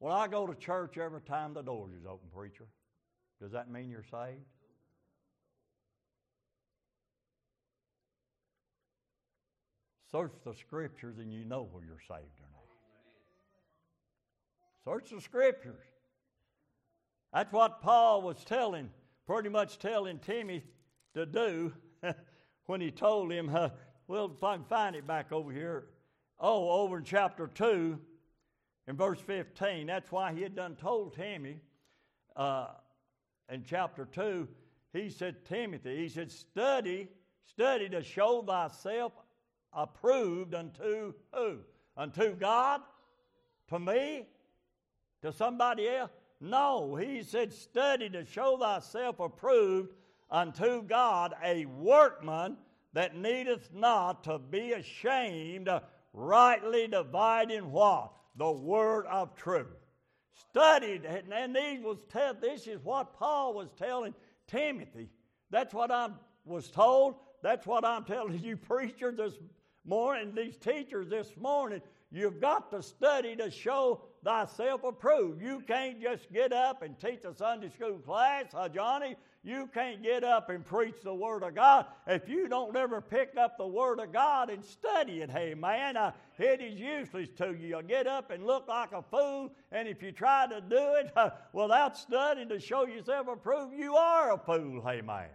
Well, 0.00 0.14
I 0.14 0.28
go 0.28 0.46
to 0.46 0.54
church 0.54 0.98
every 0.98 1.22
time 1.22 1.54
the 1.54 1.62
doors 1.62 1.92
is 1.98 2.06
open, 2.06 2.28
preacher. 2.32 2.66
Does 3.40 3.52
that 3.52 3.70
mean 3.70 3.88
you're 3.88 4.04
saved? 4.04 4.44
Search 10.12 10.32
the 10.44 10.54
scriptures 10.54 11.16
and 11.18 11.32
you 11.32 11.44
know 11.44 11.68
whether 11.70 11.86
you're 11.86 12.00
saved 12.00 12.38
or 12.40 12.48
not. 12.52 12.64
Search 14.84 15.10
the 15.10 15.20
scriptures. 15.22 15.84
That's 17.32 17.52
what 17.52 17.80
Paul 17.80 18.22
was 18.22 18.44
telling, 18.44 18.90
pretty 19.26 19.48
much 19.48 19.78
telling 19.78 20.18
Timmy 20.18 20.64
to 21.14 21.26
do 21.26 21.72
when 22.66 22.80
he 22.80 22.90
told 22.90 23.32
him, 23.32 23.54
uh, 23.54 23.70
well, 24.08 24.32
if 24.34 24.42
I 24.42 24.56
can 24.56 24.64
find 24.64 24.96
it 24.96 25.06
back 25.06 25.32
over 25.32 25.52
here. 25.52 25.84
Oh, 26.40 26.82
over 26.82 26.98
in 26.98 27.04
chapter 27.04 27.46
2, 27.46 27.98
in 28.86 28.96
verse 28.96 29.20
15. 29.20 29.86
That's 29.86 30.10
why 30.10 30.32
he 30.32 30.42
had 30.42 30.56
done 30.56 30.76
told 30.76 31.14
Timmy 31.14 31.60
uh, 32.34 32.68
in 33.50 33.64
chapter 33.64 34.06
2, 34.06 34.48
he 34.94 35.10
said, 35.10 35.44
Timothy, 35.44 35.96
he 35.96 36.08
said, 36.08 36.30
study, 36.30 37.08
study 37.44 37.88
to 37.90 38.02
show 38.02 38.42
thyself 38.42 39.12
approved 39.74 40.54
unto 40.54 41.12
who? 41.34 41.58
Unto 41.96 42.34
God? 42.34 42.80
To 43.68 43.78
me? 43.78 44.26
To 45.22 45.32
somebody 45.32 45.88
else? 45.88 46.10
No, 46.40 46.94
he 46.94 47.22
said, 47.22 47.52
study 47.52 48.08
to 48.10 48.24
show 48.24 48.56
thyself 48.56 49.20
approved 49.20 49.92
unto 50.30 50.82
God, 50.82 51.34
a 51.44 51.66
workman 51.66 52.56
that 52.98 53.14
needeth 53.16 53.72
not 53.72 54.24
to 54.24 54.40
be 54.40 54.72
ashamed, 54.72 55.68
rightly 56.12 56.88
dividing 56.88 57.70
what? 57.70 58.10
The 58.34 58.50
word 58.50 59.06
of 59.06 59.36
truth. 59.36 59.68
Studied, 60.50 61.04
and 61.04 61.54
these 61.54 61.80
was 61.80 61.98
tell, 62.10 62.34
this 62.34 62.66
is 62.66 62.82
what 62.82 63.14
Paul 63.14 63.54
was 63.54 63.68
telling 63.78 64.14
Timothy. 64.48 65.10
That's 65.48 65.72
what 65.72 65.92
I 65.92 66.08
was 66.44 66.72
told. 66.72 67.14
That's 67.40 67.68
what 67.68 67.84
I'm 67.84 68.02
telling 68.02 68.36
you, 68.42 68.56
preachers, 68.56 69.16
this 69.16 69.34
morning, 69.84 70.34
these 70.34 70.56
teachers 70.56 71.08
this 71.08 71.30
morning. 71.40 71.80
You've 72.10 72.40
got 72.40 72.72
to 72.72 72.82
study 72.82 73.36
to 73.36 73.48
show 73.48 74.00
thyself 74.24 74.82
approved. 74.82 75.40
You 75.40 75.62
can't 75.68 76.02
just 76.02 76.32
get 76.32 76.52
up 76.52 76.82
and 76.82 76.98
teach 76.98 77.22
a 77.24 77.32
Sunday 77.32 77.68
school 77.68 77.98
class, 77.98 78.46
huh, 78.52 78.70
Johnny? 78.70 79.14
You 79.48 79.66
can't 79.72 80.02
get 80.02 80.24
up 80.24 80.50
and 80.50 80.62
preach 80.62 80.96
the 81.02 81.14
Word 81.14 81.42
of 81.42 81.54
God 81.54 81.86
if 82.06 82.28
you 82.28 82.48
don't 82.48 82.76
ever 82.76 83.00
pick 83.00 83.34
up 83.38 83.56
the 83.56 83.66
Word 83.66 83.98
of 83.98 84.12
God 84.12 84.50
and 84.50 84.62
study 84.62 85.22
it. 85.22 85.30
Hey, 85.30 85.54
man, 85.54 85.96
it 86.38 86.60
is 86.60 86.78
useless 86.78 87.30
to 87.38 87.56
you. 87.58 87.68
You'll 87.68 87.80
get 87.80 88.06
up 88.06 88.30
and 88.30 88.44
look 88.44 88.68
like 88.68 88.92
a 88.92 89.00
fool, 89.00 89.50
and 89.72 89.88
if 89.88 90.02
you 90.02 90.12
try 90.12 90.46
to 90.48 90.60
do 90.60 90.96
it 90.96 91.10
uh, 91.16 91.30
without 91.54 91.96
studying 91.96 92.50
to 92.50 92.60
show 92.60 92.86
yourself 92.86 93.26
approved, 93.26 93.74
you 93.74 93.96
are 93.96 94.34
a 94.34 94.38
fool. 94.38 94.82
Hey, 94.86 95.00
man. 95.00 95.30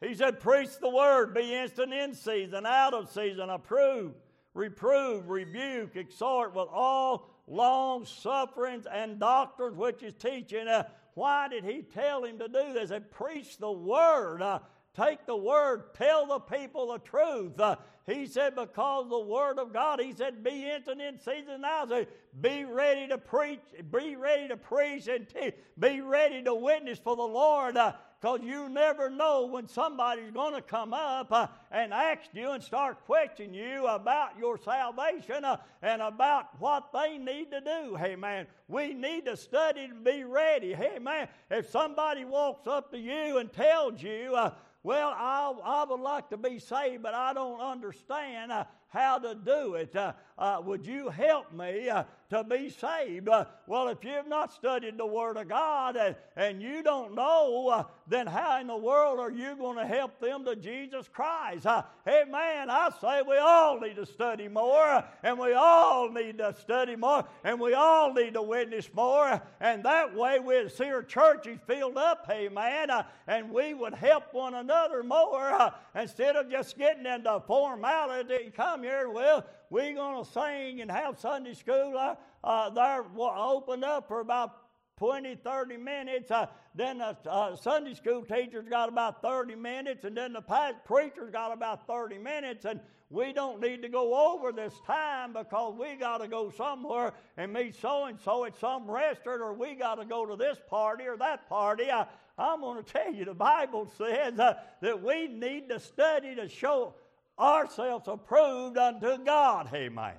He 0.00 0.14
said, 0.14 0.40
Preach 0.40 0.78
the 0.80 0.88
word, 0.88 1.34
be 1.34 1.54
instant 1.54 1.92
in 1.92 2.14
season, 2.14 2.64
out 2.64 2.94
of 2.94 3.10
season, 3.10 3.50
approve, 3.50 4.14
reprove, 4.54 5.28
rebuke, 5.28 5.96
exhort 5.96 6.54
with 6.54 6.68
all 6.72 7.35
long 7.46 8.04
sufferings 8.04 8.86
and 8.86 9.18
doctrines, 9.18 9.76
which 9.76 10.02
is 10.02 10.14
teaching. 10.14 10.68
Uh, 10.68 10.84
why 11.14 11.48
did 11.48 11.64
he 11.64 11.82
tell 11.82 12.24
him 12.24 12.38
to 12.38 12.48
do 12.48 12.72
this? 12.72 12.90
Said, 12.90 13.10
Preach 13.10 13.58
the 13.58 13.70
word. 13.70 14.42
Uh, 14.42 14.58
take 14.94 15.26
the 15.26 15.36
word, 15.36 15.94
tell 15.94 16.26
the 16.26 16.40
people 16.40 16.92
the 16.92 16.98
truth. 16.98 17.58
Uh, 17.58 17.76
he 18.06 18.26
said, 18.26 18.54
because 18.54 19.08
the 19.08 19.18
word 19.18 19.58
of 19.58 19.72
God, 19.72 20.00
he 20.00 20.12
said, 20.12 20.44
be 20.44 20.70
instant 20.70 21.00
in 21.00 21.18
season 21.18 21.62
now. 21.62 21.86
So 21.86 22.06
be 22.40 22.64
ready 22.64 23.08
to 23.08 23.18
preach, 23.18 23.60
be 23.90 24.14
ready 24.14 24.46
to 24.48 24.56
preach 24.56 25.08
and 25.08 25.28
teach, 25.28 25.54
be 25.78 26.00
ready 26.00 26.42
to 26.44 26.54
witness 26.54 27.00
for 27.00 27.16
the 27.16 27.22
Lord. 27.22 27.76
Uh, 27.76 27.92
because 28.20 28.40
you 28.42 28.68
never 28.68 29.10
know 29.10 29.46
when 29.46 29.68
somebody's 29.68 30.30
going 30.30 30.54
to 30.54 30.62
come 30.62 30.94
up 30.94 31.30
uh, 31.30 31.46
and 31.70 31.92
ask 31.92 32.22
you 32.32 32.52
and 32.52 32.62
start 32.62 33.04
questioning 33.04 33.54
you 33.54 33.86
about 33.86 34.38
your 34.38 34.58
salvation 34.58 35.44
uh, 35.44 35.58
and 35.82 36.00
about 36.00 36.58
what 36.60 36.92
they 36.92 37.18
need 37.18 37.50
to 37.50 37.60
do. 37.60 37.94
Hey, 37.94 38.16
man, 38.16 38.46
we 38.68 38.94
need 38.94 39.26
to 39.26 39.36
study 39.36 39.88
to 39.88 39.94
be 39.94 40.24
ready. 40.24 40.72
Hey, 40.72 40.98
man, 40.98 41.28
if 41.50 41.70
somebody 41.70 42.24
walks 42.24 42.66
up 42.66 42.90
to 42.92 42.98
you 42.98 43.38
and 43.38 43.52
tells 43.52 44.02
you, 44.02 44.34
uh, 44.34 44.52
well, 44.86 45.08
I, 45.08 45.52
I 45.64 45.84
would 45.84 45.98
like 45.98 46.30
to 46.30 46.36
be 46.36 46.60
saved, 46.60 47.02
but 47.02 47.12
I 47.12 47.32
don't 47.32 47.60
understand. 47.60 48.52
How 48.88 49.18
to 49.18 49.34
do 49.34 49.74
it. 49.74 49.94
Uh, 49.94 50.12
uh, 50.38 50.60
would 50.64 50.86
you 50.86 51.08
help 51.08 51.52
me 51.52 51.88
uh, 51.88 52.04
to 52.28 52.44
be 52.44 52.68
saved? 52.68 53.28
Uh, 53.28 53.46
well, 53.66 53.88
if 53.88 54.04
you've 54.04 54.28
not 54.28 54.52
studied 54.52 54.98
the 54.98 55.06
Word 55.06 55.36
of 55.38 55.48
God 55.48 55.96
and, 55.96 56.14
and 56.36 56.60
you 56.60 56.82
don't 56.82 57.14
know, 57.14 57.68
uh, 57.68 57.84
then 58.06 58.26
how 58.26 58.60
in 58.60 58.66
the 58.66 58.76
world 58.76 59.18
are 59.18 59.30
you 59.30 59.56
going 59.56 59.78
to 59.78 59.86
help 59.86 60.20
them 60.20 60.44
to 60.44 60.54
Jesus 60.54 61.08
Christ? 61.08 61.66
Uh, 61.66 61.82
hey, 62.04 62.24
man, 62.30 62.68
I 62.68 62.90
say 63.00 63.22
we 63.26 63.38
all 63.38 63.80
need 63.80 63.96
to 63.96 64.06
study 64.06 64.46
more, 64.46 65.02
and 65.22 65.38
we 65.38 65.54
all 65.54 66.10
need 66.10 66.38
to 66.38 66.54
study 66.60 66.96
more, 66.96 67.24
and 67.42 67.58
we 67.58 67.72
all 67.72 68.12
need 68.12 68.34
to 68.34 68.42
witness 68.42 68.90
more, 68.94 69.40
and 69.60 69.82
that 69.84 70.14
way 70.14 70.38
we'd 70.38 70.70
see 70.70 70.84
our 70.84 71.02
churches 71.02 71.58
filled 71.66 71.96
up, 71.96 72.26
hey, 72.30 72.48
man, 72.48 72.88
and 73.26 73.50
we 73.50 73.72
would 73.72 73.94
help 73.94 74.32
one 74.32 74.54
another 74.54 75.02
more 75.02 75.72
instead 75.94 76.36
of 76.36 76.50
just 76.50 76.76
getting 76.76 77.06
into 77.06 77.42
formality. 77.46 78.52
Come 78.76 78.82
here, 78.82 79.08
well, 79.08 79.42
we're 79.70 79.94
going 79.94 80.22
to 80.22 80.30
sing 80.30 80.82
and 80.82 80.90
have 80.90 81.18
Sunday 81.18 81.54
school 81.54 81.96
uh, 81.96 82.14
uh, 82.44 82.68
there 82.68 83.06
opened 83.18 83.84
up 83.84 84.06
for 84.06 84.20
about 84.20 84.54
20, 84.98 85.36
30 85.36 85.78
minutes. 85.78 86.30
Uh, 86.30 86.44
then 86.74 86.98
the 86.98 87.16
uh, 87.26 87.56
Sunday 87.56 87.94
school 87.94 88.22
teacher's 88.22 88.68
got 88.68 88.90
about 88.90 89.22
30 89.22 89.54
minutes, 89.54 90.04
and 90.04 90.14
then 90.14 90.34
the 90.34 90.42
preacher's 90.84 91.30
got 91.30 91.54
about 91.54 91.86
30 91.86 92.18
minutes. 92.18 92.66
And 92.66 92.80
we 93.08 93.32
don't 93.32 93.62
need 93.62 93.80
to 93.80 93.88
go 93.88 94.34
over 94.34 94.52
this 94.52 94.74
time 94.86 95.32
because 95.32 95.74
we 95.80 95.94
got 95.94 96.18
to 96.18 96.28
go 96.28 96.50
somewhere 96.50 97.14
and 97.38 97.54
meet 97.54 97.76
so 97.76 98.04
and 98.04 98.20
so 98.20 98.44
at 98.44 98.58
some 98.58 98.90
restaurant, 98.90 99.40
or 99.40 99.54
we 99.54 99.74
got 99.74 99.94
to 99.94 100.04
go 100.04 100.26
to 100.26 100.36
this 100.36 100.58
party 100.68 101.04
or 101.04 101.16
that 101.16 101.48
party. 101.48 101.90
I, 101.90 102.04
I'm 102.36 102.60
going 102.60 102.84
to 102.84 102.92
tell 102.92 103.10
you, 103.10 103.24
the 103.24 103.32
Bible 103.32 103.90
says 103.96 104.38
uh, 104.38 104.58
that 104.82 105.02
we 105.02 105.28
need 105.28 105.70
to 105.70 105.80
study 105.80 106.34
to 106.34 106.46
show 106.46 106.92
ourselves 107.38 108.08
approved 108.08 108.78
unto 108.78 109.22
God. 109.24 109.68
Amen. 109.72 110.14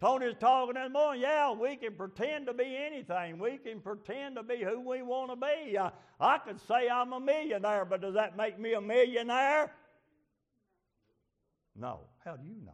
Tony's 0.00 0.34
talking 0.38 0.74
this 0.74 0.92
morning. 0.92 1.22
Yeah, 1.22 1.52
we 1.52 1.76
can 1.76 1.94
pretend 1.94 2.46
to 2.46 2.54
be 2.54 2.76
anything. 2.76 3.38
We 3.38 3.56
can 3.56 3.80
pretend 3.80 4.36
to 4.36 4.42
be 4.42 4.62
who 4.62 4.80
we 4.80 5.02
want 5.02 5.30
to 5.30 5.36
be. 5.36 5.76
Uh, 5.78 5.90
I 6.20 6.38
could 6.38 6.60
say 6.68 6.88
I'm 6.88 7.12
a 7.12 7.20
millionaire, 7.20 7.86
but 7.86 8.02
does 8.02 8.14
that 8.14 8.36
make 8.36 8.58
me 8.58 8.74
a 8.74 8.80
millionaire? 8.80 9.72
No. 11.74 12.00
How 12.24 12.36
do 12.36 12.46
you 12.46 12.56
know? 12.64 12.72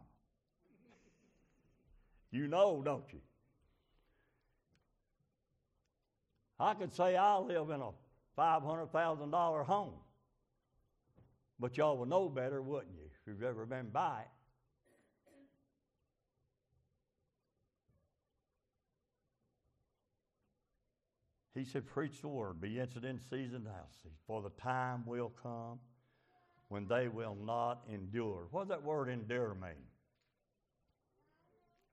You 2.31 2.47
know, 2.47 2.81
don't 2.83 3.05
you? 3.13 3.19
I 6.59 6.73
could 6.73 6.93
say 6.93 7.15
I 7.15 7.37
live 7.37 7.69
in 7.69 7.81
a 7.81 7.91
$500,000 8.37 9.65
home. 9.65 9.93
But 11.59 11.77
y'all 11.77 11.97
would 11.97 12.09
know 12.09 12.29
better, 12.29 12.61
wouldn't 12.61 12.93
you, 12.95 13.02
if 13.25 13.31
you've 13.31 13.43
ever 13.43 13.65
been 13.65 13.89
by 13.89 14.21
it? 14.21 14.27
He 21.55 21.65
said, 21.65 21.85
Preach 21.85 22.21
the 22.21 22.27
word, 22.27 22.59
be 22.59 22.79
instant 22.79 23.05
in 23.05 23.19
season 23.19 23.63
now, 23.65 23.85
for 24.25 24.41
the 24.41 24.49
time 24.61 25.03
will 25.05 25.31
come 25.41 25.79
when 26.69 26.87
they 26.87 27.07
will 27.07 27.37
not 27.45 27.83
endure. 27.91 28.47
What 28.49 28.61
does 28.61 28.69
that 28.69 28.83
word 28.83 29.07
endure 29.07 29.55
mean? 29.61 29.85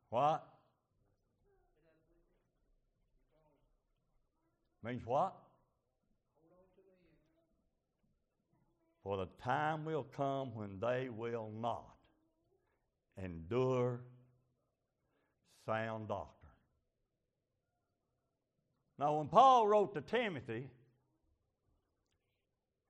What? 0.09 0.47
Means 4.83 5.05
what? 5.05 5.35
For 9.03 9.17
the 9.17 9.29
time 9.43 9.85
will 9.85 10.07
come 10.17 10.55
when 10.55 10.79
they 10.79 11.09
will 11.09 11.51
not 11.59 11.85
endure 13.23 14.01
sound 15.67 16.09
doctrine. 16.09 16.37
Now, 18.99 19.17
when 19.17 19.29
Paul 19.29 19.67
wrote 19.67 19.95
to 19.95 20.03
Timothy, 20.03 20.69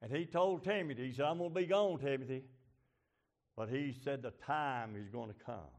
and 0.02 0.10
he 0.10 0.24
told 0.24 0.64
Timothy, 0.64 1.08
he 1.08 1.12
said, 1.12 1.26
I'm 1.26 1.38
going 1.38 1.54
to 1.54 1.60
be 1.60 1.66
gone, 1.66 1.98
Timothy. 1.98 2.42
But 3.56 3.68
he 3.68 3.94
said 4.02 4.22
the 4.22 4.32
time 4.46 4.96
is 4.96 5.08
going 5.10 5.28
to 5.28 5.44
come 5.44 5.70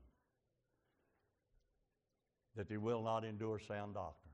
that 2.56 2.70
they 2.70 2.78
will 2.78 3.02
not 3.02 3.26
endure 3.26 3.60
sound 3.60 3.96
doctrine. 3.96 4.34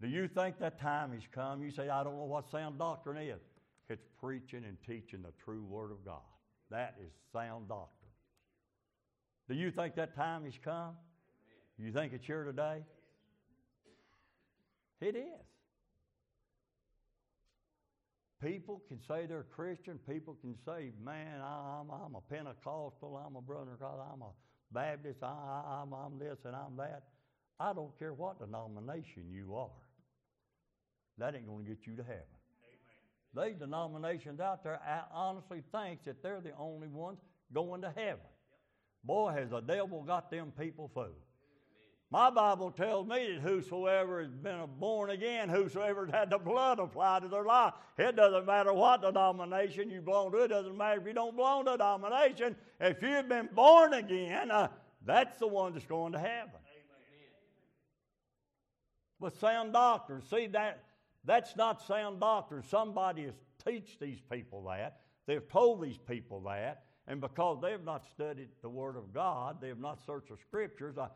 Do 0.00 0.08
you 0.08 0.28
think 0.28 0.58
that 0.58 0.78
time 0.80 1.12
has 1.12 1.22
come? 1.32 1.62
You 1.62 1.70
say, 1.70 1.88
I 1.88 2.04
don't 2.04 2.16
know 2.16 2.24
what 2.24 2.48
sound 2.50 2.78
doctrine 2.78 3.16
is. 3.16 3.40
It's 3.88 4.04
preaching 4.20 4.64
and 4.64 4.76
teaching 4.86 5.22
the 5.22 5.32
true 5.44 5.64
Word 5.64 5.90
of 5.90 6.04
God. 6.04 6.20
That 6.70 6.96
is 7.00 7.10
sound 7.32 7.68
doctrine. 7.68 8.12
Do 9.48 9.54
you 9.54 9.70
think 9.70 9.94
that 9.96 10.14
time 10.14 10.44
has 10.44 10.54
come? 10.62 10.94
You 11.78 11.92
think 11.92 12.12
it's 12.12 12.26
here 12.26 12.44
today? 12.44 12.82
It 15.00 15.16
is. 15.16 15.46
People 18.42 18.82
can 18.88 19.00
say 19.08 19.26
they're 19.26 19.44
Christian. 19.44 19.98
People 20.08 20.36
can 20.40 20.54
say, 20.64 20.90
man, 21.04 21.40
I'm, 21.40 21.90
I'm 21.90 22.14
a 22.14 22.20
Pentecostal, 22.32 23.20
I'm 23.26 23.36
a 23.36 23.40
brother 23.40 23.76
God, 23.80 23.98
I'm 24.12 24.22
a 24.22 24.30
Baptist, 24.70 25.22
I, 25.22 25.82
I'm, 25.82 25.92
I'm 25.92 26.18
this 26.18 26.38
and 26.44 26.54
I'm 26.54 26.76
that. 26.76 27.04
I 27.58 27.72
don't 27.72 27.96
care 27.98 28.12
what 28.12 28.38
denomination 28.38 29.24
you 29.32 29.56
are. 29.56 29.70
That 31.18 31.34
ain't 31.34 31.48
going 31.48 31.64
to 31.64 31.68
get 31.68 31.86
you 31.86 31.96
to 31.96 32.04
heaven. 32.04 32.37
They 33.38 33.52
denominations 33.52 34.40
out 34.40 34.64
there 34.64 34.80
I 34.84 35.02
honestly 35.12 35.62
think 35.72 36.04
that 36.04 36.22
they're 36.22 36.40
the 36.40 36.52
only 36.58 36.88
ones 36.88 37.20
going 37.54 37.82
to 37.82 37.92
heaven. 37.94 38.26
Boy, 39.04 39.32
has 39.32 39.50
the 39.50 39.60
devil 39.60 40.02
got 40.02 40.30
them 40.30 40.52
people 40.58 40.90
fooled. 40.92 41.14
My 42.10 42.30
Bible 42.30 42.70
tells 42.70 43.06
me 43.06 43.34
that 43.34 43.42
whosoever 43.42 44.22
has 44.22 44.32
been 44.32 44.60
born 44.80 45.10
again, 45.10 45.50
whosoever 45.50 46.06
has 46.06 46.14
had 46.14 46.30
the 46.30 46.38
blood 46.38 46.80
applied 46.80 47.22
to 47.22 47.28
their 47.28 47.44
life, 47.44 47.74
it 47.98 48.16
doesn't 48.16 48.46
matter 48.46 48.72
what 48.72 49.02
denomination 49.02 49.90
you 49.90 50.00
belong 50.00 50.32
to. 50.32 50.38
It 50.38 50.48
doesn't 50.48 50.76
matter 50.76 51.00
if 51.00 51.06
you 51.06 51.12
don't 51.12 51.36
belong 51.36 51.66
to 51.66 51.74
a 51.74 51.78
denomination. 51.78 52.56
If 52.80 53.02
you've 53.02 53.28
been 53.28 53.50
born 53.54 53.92
again, 53.92 54.50
uh, 54.50 54.68
that's 55.04 55.38
the 55.38 55.46
one 55.46 55.74
that's 55.74 55.86
going 55.86 56.12
to 56.14 56.18
heaven. 56.18 56.50
Amen. 56.54 57.02
But 59.20 59.38
sound 59.38 59.74
doctrine, 59.74 60.22
see 60.22 60.46
that 60.48 60.87
that's 61.28 61.56
not 61.56 61.82
sound 61.82 62.20
doctrine. 62.20 62.62
Somebody 62.62 63.24
has 63.26 63.34
teach 63.66 63.98
these 64.00 64.18
people 64.32 64.64
that. 64.64 65.00
They've 65.26 65.46
told 65.46 65.82
these 65.82 65.98
people 65.98 66.40
that. 66.46 66.84
And 67.06 67.20
because 67.20 67.58
they 67.60 67.70
have 67.70 67.84
not 67.84 68.06
studied 68.06 68.48
the 68.62 68.68
Word 68.68 68.96
of 68.96 69.12
God, 69.12 69.60
they 69.60 69.68
have 69.68 69.78
not 69.78 69.98
searched 70.04 70.30
the 70.30 70.36
Scriptures, 70.36 70.96
uh, 70.98 71.08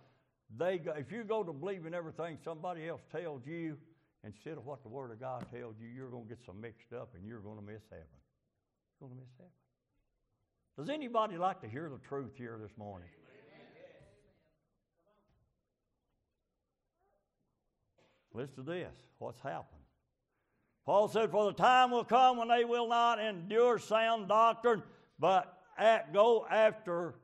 they 0.58 0.80
if 0.96 1.10
you 1.10 1.24
go 1.24 1.42
to 1.42 1.52
believing 1.52 1.94
everything 1.94 2.36
somebody 2.44 2.88
else 2.88 3.00
tells 3.10 3.46
you 3.46 3.78
instead 4.22 4.58
of 4.58 4.66
what 4.66 4.82
the 4.82 4.88
Word 4.88 5.10
of 5.12 5.20
God 5.20 5.46
tells 5.54 5.76
you, 5.80 5.88
you're 5.88 6.10
going 6.10 6.24
to 6.24 6.28
get 6.28 6.44
some 6.44 6.60
mixed 6.60 6.92
up 6.92 7.14
and 7.14 7.26
you're 7.26 7.40
going 7.40 7.56
to 7.56 7.64
miss 7.64 7.82
heaven. 7.90 8.06
You're 9.00 9.08
going 9.08 9.18
to 9.18 9.24
miss 9.24 9.32
heaven. 9.38 9.52
Does 10.78 10.88
anybody 10.90 11.38
like 11.38 11.62
to 11.62 11.68
hear 11.68 11.88
the 11.88 11.98
truth 12.06 12.32
here 12.36 12.58
this 12.60 12.76
morning? 12.76 13.08
Listen 18.34 18.56
to 18.56 18.62
this. 18.62 18.94
What's 19.18 19.40
happened? 19.40 19.81
Paul 20.84 21.08
said, 21.08 21.30
For 21.30 21.46
the 21.46 21.52
time 21.52 21.90
will 21.90 22.04
come 22.04 22.38
when 22.38 22.48
they 22.48 22.64
will 22.64 22.88
not 22.88 23.20
endure 23.20 23.78
sound 23.78 24.28
doctrine, 24.28 24.82
but 25.18 25.58
at, 25.78 26.12
go 26.12 26.46
after 26.50 27.14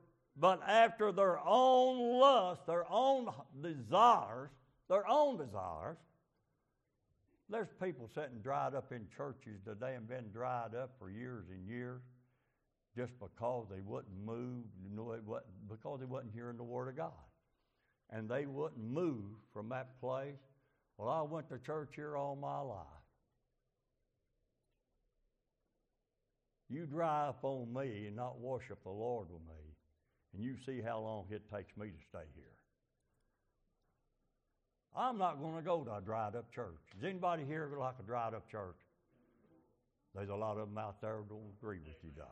but 0.40 0.60
after 0.66 1.10
their 1.10 1.40
own 1.44 2.20
lust, 2.20 2.64
their 2.66 2.90
own 2.90 3.28
desires, 3.60 4.50
their 4.88 5.06
own 5.08 5.36
desires. 5.36 5.96
There's 7.50 7.68
people 7.82 8.08
sitting 8.14 8.38
dried 8.42 8.74
up 8.74 8.92
in 8.92 9.06
churches 9.16 9.60
today 9.64 9.94
and 9.96 10.06
been 10.06 10.30
dried 10.32 10.74
up 10.76 10.92
for 10.98 11.10
years 11.10 11.46
and 11.50 11.66
years 11.66 12.02
just 12.96 13.12
because 13.18 13.66
they 13.70 13.80
wouldn't 13.80 14.16
move, 14.24 14.64
because 15.68 16.00
they 16.00 16.06
wasn't 16.06 16.32
hearing 16.34 16.56
the 16.56 16.62
Word 16.62 16.88
of 16.88 16.96
God. 16.96 17.12
And 18.10 18.28
they 18.28 18.46
wouldn't 18.46 18.82
move 18.82 19.24
from 19.52 19.68
that 19.70 20.00
place. 20.00 20.38
Well, 20.98 21.08
I 21.08 21.22
went 21.22 21.48
to 21.50 21.58
church 21.58 21.90
here 21.94 22.16
all 22.16 22.36
my 22.36 22.60
life. 22.60 22.97
You 26.70 26.86
dry 26.86 27.28
up 27.28 27.38
on 27.42 27.72
me 27.72 28.06
and 28.06 28.16
not 28.16 28.40
worship 28.40 28.82
the 28.82 28.90
Lord 28.90 29.28
with 29.30 29.42
me 29.42 29.68
and 30.34 30.42
you 30.42 30.56
see 30.64 30.82
how 30.82 31.00
long 31.00 31.24
it 31.30 31.42
takes 31.52 31.76
me 31.76 31.88
to 31.88 32.06
stay 32.08 32.26
here. 32.34 32.44
I'm 34.96 35.18
not 35.18 35.40
going 35.40 35.56
to 35.56 35.62
go 35.62 35.84
to 35.84 35.96
a 35.96 36.00
dried 36.00 36.34
up 36.34 36.52
church. 36.52 36.80
Does 36.94 37.04
anybody 37.04 37.44
here 37.44 37.70
like 37.78 37.94
a 38.00 38.02
dried 38.02 38.34
up 38.34 38.50
church? 38.50 38.76
There's 40.14 40.28
a 40.28 40.34
lot 40.34 40.58
of 40.58 40.68
them 40.68 40.78
out 40.78 41.00
there 41.00 41.18
who 41.18 41.24
don't 41.28 41.52
agree 41.60 41.78
with 41.86 41.96
you, 42.02 42.10
dog. 42.16 42.26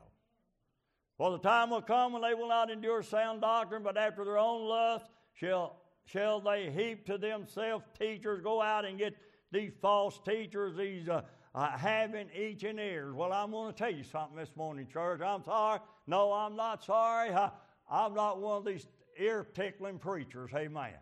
For 1.17 1.31
the 1.31 1.39
time 1.39 1.69
will 1.69 1.81
come 1.81 2.13
when 2.13 2.21
they 2.21 2.33
will 2.33 2.49
not 2.49 2.69
endure 2.69 3.01
sound 3.01 3.41
doctrine, 3.41 3.83
but 3.83 3.97
after 3.97 4.23
their 4.25 4.37
own 4.37 4.67
lust 4.67 5.05
shall, 5.33 5.77
shall 6.05 6.41
they 6.41 6.69
heap 6.69 7.05
to 7.07 7.17
themselves 7.17 7.85
teachers, 7.97 8.41
go 8.41 8.61
out 8.61 8.85
and 8.85 8.97
get 8.97 9.15
these 9.51 9.71
false 9.81 10.19
teachers, 10.25 10.75
these 10.75 11.07
uh, 11.07 11.21
uh, 11.57 11.75
having 11.75 12.27
each 12.39 12.63
and 12.63 12.79
ears. 12.79 13.15
Well, 13.15 13.33
I'm 13.33 13.49
going 13.49 13.73
to 13.73 13.77
tell 13.77 13.89
you 13.89 14.03
something 14.03 14.37
this 14.37 14.55
morning, 14.55 14.85
church. 14.93 15.21
I'm 15.21 15.43
sorry. 15.43 15.79
No, 16.05 16.31
I'm 16.31 16.55
not 16.55 16.83
sorry. 16.83 17.31
Uh, 17.31 17.49
I'm 17.89 18.13
not 18.13 18.39
one 18.39 18.57
of 18.57 18.65
these 18.65 18.85
ear 19.19 19.47
tickling 19.55 19.97
preachers. 19.97 20.51
Amen. 20.55 20.93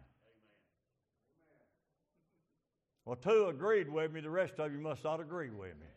Well, 3.04 3.18
two 3.18 3.48
agreed 3.48 3.90
with 3.90 4.14
me. 4.14 4.22
The 4.22 4.30
rest 4.30 4.54
of 4.60 4.72
you 4.72 4.80
must 4.80 5.04
not 5.04 5.20
agree 5.20 5.50
with 5.50 5.72
me. 5.78 5.88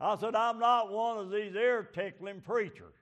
I 0.00 0.16
said, 0.16 0.34
I'm 0.34 0.58
not 0.58 0.90
one 0.90 1.18
of 1.18 1.30
these 1.30 1.54
ear 1.54 1.82
tickling 1.82 2.40
preachers. 2.40 2.94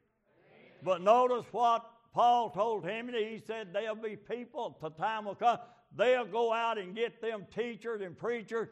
But 0.83 1.03
notice 1.03 1.47
what 1.53 1.89
Paul 2.13 2.51
told 2.51 2.83
Timothy. 2.83 3.29
He 3.31 3.39
said, 3.47 3.69
There'll 3.73 3.95
be 3.95 4.17
people, 4.17 4.77
the 4.83 4.91
time 4.91 5.27
will 5.27 5.37
come, 5.37 5.59
they'll 5.97 6.27
go 6.27 6.53
out 6.53 6.79
and 6.79 6.97
get 6.97 7.23
them 7.23 7.47
teachers 7.55 8.01
and 8.03 8.19
preachers 8.19 8.67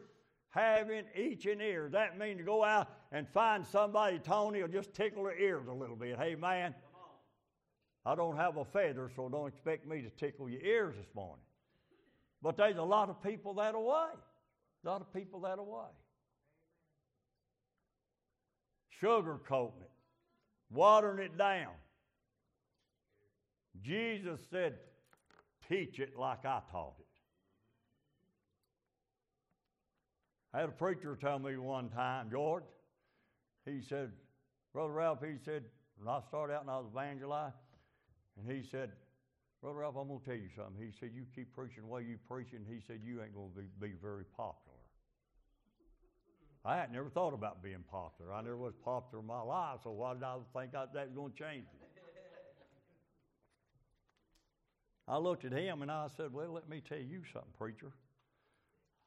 having 0.57 1.05
itching 1.15 1.61
ears. 1.61 1.93
That 1.93 2.19
means 2.19 2.39
to 2.39 2.45
go 2.45 2.65
out 2.65 2.89
and 3.13 3.29
find 3.29 3.65
somebody, 3.67 4.19
Tony, 4.19 4.63
will 4.63 4.69
just 4.69 4.95
tickle 4.95 5.25
their 5.25 5.39
ears 5.39 5.69
a 5.69 5.73
little 5.73 5.97
bit. 5.97 6.17
Hey, 6.19 6.35
man. 6.35 6.75
I 8.07 8.15
don't 8.15 8.37
have 8.37 8.57
a 8.57 8.65
feather, 8.65 9.11
so 9.15 9.29
don't 9.29 9.49
expect 9.49 9.87
me 9.87 10.01
to 10.01 10.11
tickle 10.11 10.49
your 10.49 10.63
ears 10.63 10.95
this 10.97 11.13
morning. 11.15 11.45
But 12.41 12.57
there's 12.57 12.77
a 12.77 12.83
lot 12.83 13.11
of 13.11 13.23
people 13.23 13.55
that 13.55 13.75
away. 13.75 14.07
A 14.85 14.89
lot 14.89 15.01
of 15.01 15.13
people 15.13 15.41
that 15.41 15.59
away. 15.59 15.91
Sugarcoating 19.03 19.83
it, 19.83 19.91
watering 20.71 21.19
it 21.19 21.37
down. 21.37 21.73
Jesus 23.83 24.41
said, 24.51 24.79
teach 25.69 25.99
it 25.99 26.17
like 26.17 26.45
I 26.47 26.61
taught 26.71 26.95
it. 27.01 27.06
I 30.57 30.61
had 30.61 30.71
a 30.71 30.73
preacher 30.73 31.19
tell 31.21 31.39
me 31.39 31.59
one 31.59 31.91
time, 31.91 32.31
George, 32.31 32.65
he 33.67 33.83
said, 33.87 34.11
Brother 34.73 34.95
Ralph, 34.95 35.19
he 35.21 35.37
said, 35.45 35.65
when 35.99 36.09
I 36.09 36.21
started 36.29 36.55
out 36.55 36.63
and 36.63 36.71
I 36.71 36.79
was 36.79 36.87
evangelizing, 36.91 37.53
and 38.41 38.51
he 38.51 38.67
said, 38.67 38.93
Brother 39.61 39.81
Ralph, 39.81 39.97
I'm 40.01 40.09
going 40.09 40.21
to 40.21 40.25
tell 40.25 40.35
you 40.35 40.49
something. 40.57 40.81
He 40.81 40.93
said, 40.99 41.11
You 41.15 41.25
keep 41.35 41.55
preaching 41.55 41.83
the 41.83 41.89
way 41.89 42.05
you 42.09 42.17
preaching. 42.27 42.61
He 42.67 42.81
said, 42.87 43.01
You 43.05 43.21
ain't 43.21 43.35
going 43.35 43.51
to 43.51 43.61
be, 43.61 43.89
be 43.89 43.95
very 44.01 44.25
popular. 44.35 44.81
I 46.65 46.77
had 46.77 46.91
never 46.91 47.11
thought 47.11 47.35
about 47.35 47.63
being 47.63 47.85
popular. 47.91 48.33
I 48.33 48.41
never 48.41 48.57
was 48.57 48.73
popular 48.83 49.21
in 49.21 49.27
my 49.27 49.43
life, 49.43 49.81
so 49.85 49.91
why 49.91 50.15
did 50.15 50.23
I 50.23 50.37
think 50.59 50.75
I, 50.75 50.87
that 50.95 51.09
was 51.09 51.15
going 51.15 51.33
to 51.33 51.39
change 51.39 51.65
it? 51.65 52.01
I 55.07 55.19
looked 55.19 55.45
at 55.45 55.53
him 55.53 55.83
and 55.83 55.91
I 55.91 56.09
said, 56.17 56.33
Well, 56.33 56.51
let 56.51 56.67
me 56.67 56.81
tell 56.89 56.97
you 56.97 57.21
something, 57.31 57.53
preacher. 57.59 57.93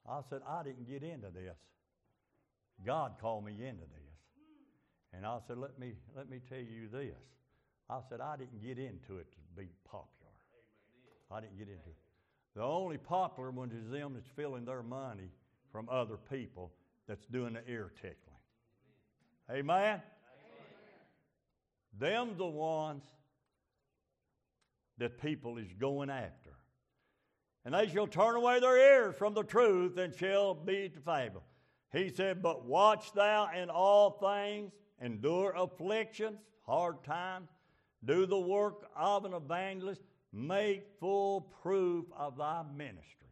I 0.10 0.22
said, 0.30 0.42
I 0.48 0.64
didn't 0.64 0.90
get 0.90 1.04
into 1.04 1.28
this. 1.28 1.58
God 2.86 3.14
called 3.22 3.46
me 3.46 3.54
into 3.54 3.84
this. 3.84 4.10
And 5.14 5.26
I 5.26 5.38
said, 5.48 5.58
Let 5.58 5.78
me, 5.80 5.94
let 6.16 6.30
me 6.30 6.40
tell 6.50 6.60
you 6.60 6.88
this. 6.92 7.16
I 7.90 8.00
said, 8.10 8.22
I 8.22 8.38
didn't 8.38 8.62
get 8.62 8.78
into 8.78 9.18
it 9.18 9.32
to 9.32 9.38
be 9.56 9.70
popular. 9.90 10.30
I 11.32 11.42
didn't 11.42 11.58
get 11.58 11.68
into 11.68 11.90
it. 11.90 11.98
The 12.56 12.64
only 12.64 12.98
popular 12.98 13.52
ones 13.52 13.74
is 13.74 13.92
them 13.92 14.14
that's 14.14 14.30
filling 14.36 14.66
their 14.66 14.84
money 14.84 15.30
from 15.72 15.88
other 15.90 16.18
people 16.18 16.72
that's 17.08 17.26
doing 17.28 17.54
the 17.54 17.72
ear 17.72 17.92
tickling. 17.96 18.16
Amen? 19.50 20.02
Amen. 20.02 20.02
Them 22.00 22.38
the 22.38 22.46
ones 22.46 23.04
that 24.98 25.20
people 25.22 25.58
is 25.58 25.68
going 25.80 26.10
after. 26.10 26.49
And 27.66 27.74
they 27.74 27.88
shall 27.88 28.08
turn 28.08 28.36
away 28.36 28.60
their 28.60 28.78
ears 28.78 29.16
from 29.16 29.34
the 29.34 29.44
truth 29.44 29.98
and 29.98 30.16
shall 30.16 30.54
be 30.54 30.90
to 30.90 31.00
fable. 31.00 31.44
He 31.92 32.10
said, 32.10 32.42
But 32.42 32.66
watch 32.66 33.14
thou 33.14 33.50
in 33.56 33.70
all 33.70 34.12
things, 34.12 34.72
endure 35.02 35.54
afflictions, 35.56 36.40
hard 36.66 37.04
times, 37.04 37.50
do 38.06 38.26
the 38.26 38.40
work 38.40 38.90
of 38.96 39.26
an 39.26 39.34
evangelist, 39.34 40.02
make 40.32 40.86
full 41.00 41.42
proof 41.62 42.06
of 42.16 42.38
thy 42.38 42.64
ministry. 42.76 43.28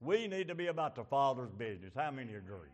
We 0.00 0.26
need 0.26 0.48
to 0.48 0.54
be 0.54 0.66
about 0.66 0.94
the 0.94 1.04
Father's 1.04 1.52
business. 1.52 1.92
How 1.94 2.10
many 2.10 2.34
agree? 2.34 2.70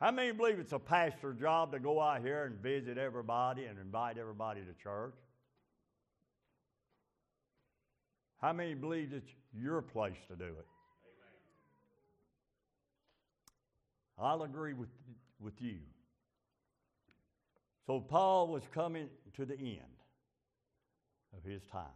How 0.00 0.10
many 0.10 0.32
believe 0.32 0.58
it's 0.58 0.72
a 0.72 0.78
pastor's 0.78 1.38
job 1.38 1.72
to 1.72 1.78
go 1.78 2.00
out 2.00 2.20
here 2.20 2.44
and 2.44 2.60
visit 2.60 2.98
everybody 2.98 3.64
and 3.64 3.78
invite 3.78 4.18
everybody 4.18 4.60
to 4.60 4.82
church? 4.82 5.14
How 8.46 8.52
many 8.52 8.74
believe 8.74 9.12
it's 9.12 9.32
your 9.52 9.82
place 9.82 10.14
to 10.28 10.36
do 10.36 10.44
it? 10.44 10.66
Amen. 14.14 14.30
I'll 14.30 14.44
agree 14.44 14.72
with, 14.72 14.88
with 15.40 15.60
you. 15.60 15.78
So 17.88 17.98
Paul 17.98 18.46
was 18.46 18.62
coming 18.72 19.08
to 19.34 19.44
the 19.44 19.58
end 19.58 19.80
of 21.36 21.42
his 21.42 21.60
time. 21.72 21.86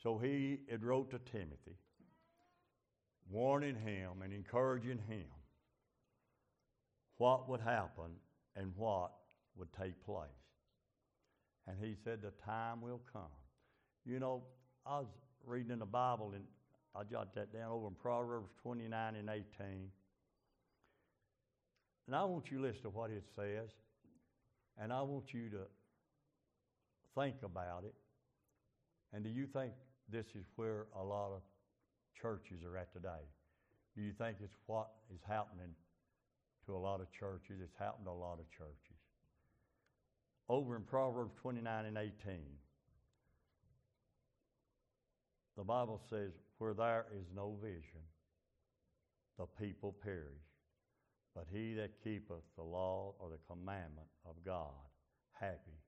So 0.00 0.18
he 0.18 0.60
had 0.70 0.84
wrote 0.84 1.10
to 1.10 1.18
Timothy, 1.18 1.80
warning 3.28 3.74
him 3.74 4.22
and 4.22 4.32
encouraging 4.32 5.00
him 5.08 5.26
what 7.16 7.48
would 7.48 7.60
happen 7.60 8.12
and 8.54 8.70
what 8.76 9.10
would 9.56 9.72
take 9.72 10.00
place. 10.04 10.28
And 11.66 11.76
he 11.82 11.96
said, 12.04 12.22
The 12.22 12.30
time 12.46 12.80
will 12.80 13.00
come. 13.12 13.34
You 14.06 14.20
know, 14.20 14.44
I 14.86 14.98
was 15.00 15.08
reading 15.46 15.72
in 15.72 15.78
the 15.78 15.86
Bible, 15.86 16.32
and 16.34 16.44
I 16.94 17.04
jotted 17.04 17.32
that 17.34 17.52
down 17.52 17.70
over 17.70 17.86
in 17.86 17.94
Proverbs 17.94 18.50
29 18.62 19.16
and 19.16 19.28
18. 19.28 19.44
And 22.06 22.16
I 22.16 22.24
want 22.24 22.50
you 22.50 22.58
to 22.58 22.62
listen 22.62 22.82
to 22.82 22.90
what 22.90 23.10
it 23.10 23.22
says, 23.36 23.70
and 24.80 24.92
I 24.92 25.02
want 25.02 25.34
you 25.34 25.50
to 25.50 25.66
think 27.14 27.36
about 27.42 27.84
it. 27.84 27.94
And 29.12 29.22
do 29.22 29.30
you 29.30 29.46
think 29.46 29.72
this 30.10 30.26
is 30.34 30.44
where 30.56 30.86
a 30.98 31.02
lot 31.02 31.32
of 31.32 31.42
churches 32.20 32.64
are 32.64 32.76
at 32.78 32.92
today? 32.92 33.28
Do 33.94 34.02
you 34.02 34.12
think 34.12 34.38
it's 34.42 34.56
what 34.66 34.88
is 35.14 35.20
happening 35.26 35.74
to 36.66 36.74
a 36.74 36.78
lot 36.78 37.00
of 37.00 37.12
churches? 37.12 37.60
It's 37.62 37.76
happened 37.78 38.06
to 38.06 38.12
a 38.12 38.12
lot 38.12 38.38
of 38.38 38.48
churches. 38.50 38.96
Over 40.48 40.76
in 40.76 40.82
Proverbs 40.82 41.32
29 41.42 41.84
and 41.84 41.98
18, 41.98 42.12
the 45.58 45.64
Bible 45.64 46.00
says, 46.08 46.30
Where 46.58 46.72
there 46.72 47.06
is 47.18 47.26
no 47.34 47.56
vision, 47.60 48.06
the 49.38 49.46
people 49.60 49.92
perish. 50.02 50.46
But 51.34 51.46
he 51.52 51.74
that 51.74 52.02
keepeth 52.02 52.46
the 52.56 52.62
law 52.62 53.14
or 53.18 53.28
the 53.28 53.38
commandment 53.52 54.06
of 54.24 54.36
God, 54.46 54.72
happy 55.32 55.82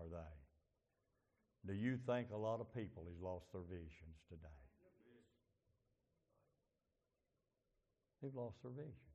are 0.00 0.06
they. 0.10 1.72
Do 1.72 1.78
you 1.78 1.96
think 2.06 2.28
a 2.32 2.36
lot 2.36 2.60
of 2.60 2.74
people 2.74 3.04
has 3.06 3.22
lost 3.22 3.46
their 3.52 3.62
visions 3.62 4.18
today? 4.28 4.60
They've 8.20 8.34
lost 8.34 8.56
their 8.62 8.72
vision. 8.72 9.14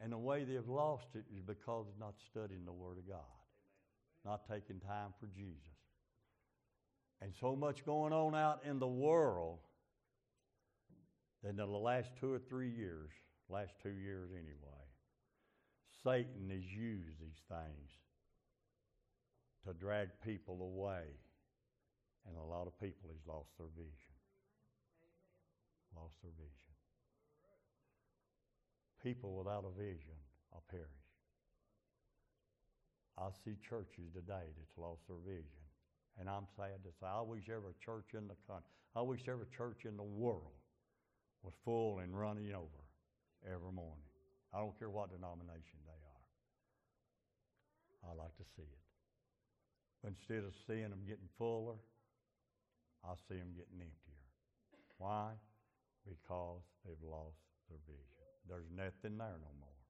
And 0.00 0.12
the 0.12 0.18
way 0.18 0.44
they've 0.44 0.68
lost 0.68 1.08
it 1.14 1.24
is 1.34 1.42
because 1.42 1.86
not 1.98 2.14
studying 2.30 2.64
the 2.64 2.72
Word 2.72 2.98
of 2.98 3.08
God, 3.08 3.18
not 4.24 4.48
taking 4.48 4.78
time 4.80 5.12
for 5.18 5.26
Jesus. 5.26 5.75
And 7.22 7.32
so 7.40 7.56
much 7.56 7.84
going 7.84 8.12
on 8.12 8.34
out 8.34 8.60
in 8.68 8.78
the 8.78 8.86
world 8.86 9.58
that 11.42 11.50
in 11.50 11.56
the 11.56 11.66
last 11.66 12.10
two 12.20 12.32
or 12.32 12.38
three 12.38 12.70
years, 12.70 13.10
last 13.48 13.72
two 13.82 13.90
years 13.90 14.30
anyway, 14.32 14.86
Satan 16.04 16.50
has 16.50 16.64
used 16.64 17.18
these 17.20 17.42
things 17.48 17.90
to 19.66 19.72
drag 19.72 20.08
people 20.24 20.60
away. 20.62 21.04
And 22.26 22.36
a 22.36 22.42
lot 22.42 22.66
of 22.66 22.78
people 22.80 23.08
has 23.10 23.22
lost 23.26 23.50
their 23.58 23.70
vision. 23.76 24.14
Lost 25.96 26.14
their 26.22 26.32
vision. 26.36 26.74
People 29.02 29.36
without 29.36 29.64
a 29.64 29.70
vision 29.78 30.18
are 30.52 30.62
perish. 30.68 30.86
I 33.16 33.30
see 33.44 33.56
churches 33.62 34.12
today 34.12 34.50
that's 34.58 34.76
lost 34.76 35.06
their 35.08 35.22
vision. 35.24 35.65
And 36.18 36.28
I'm 36.28 36.46
sad 36.56 36.80
to 36.82 36.90
say, 37.00 37.06
I 37.06 37.20
wish 37.20 37.48
every 37.48 37.74
church 37.84 38.14
in 38.14 38.26
the 38.28 38.36
country, 38.48 38.72
I 38.96 39.02
wish 39.02 39.28
every 39.28 39.46
church 39.56 39.84
in 39.84 39.96
the 39.96 40.02
world 40.02 40.56
was 41.42 41.52
full 41.64 42.00
and 42.00 42.16
running 42.16 42.52
over 42.54 42.82
every 43.44 43.72
morning. 43.72 44.08
I 44.54 44.58
don't 44.58 44.76
care 44.78 44.88
what 44.88 45.12
denomination 45.12 45.78
they 45.84 46.00
are. 46.00 46.26
I 48.08 48.14
like 48.16 48.32
to 48.38 48.46
see 48.56 48.64
it. 48.64 48.84
But 50.02 50.16
instead 50.16 50.44
of 50.48 50.54
seeing 50.66 50.88
them 50.88 51.04
getting 51.04 51.28
fuller, 51.36 51.76
I 53.04 53.14
see 53.28 53.36
them 53.36 53.52
getting 53.52 53.84
emptier. 53.84 54.24
Why? 54.98 55.36
Because 56.08 56.64
they've 56.86 57.04
lost 57.04 57.36
their 57.68 57.82
vision. 57.84 58.16
There's 58.48 58.70
nothing 58.72 59.18
there 59.18 59.36
no 59.36 59.52
more. 59.60 59.82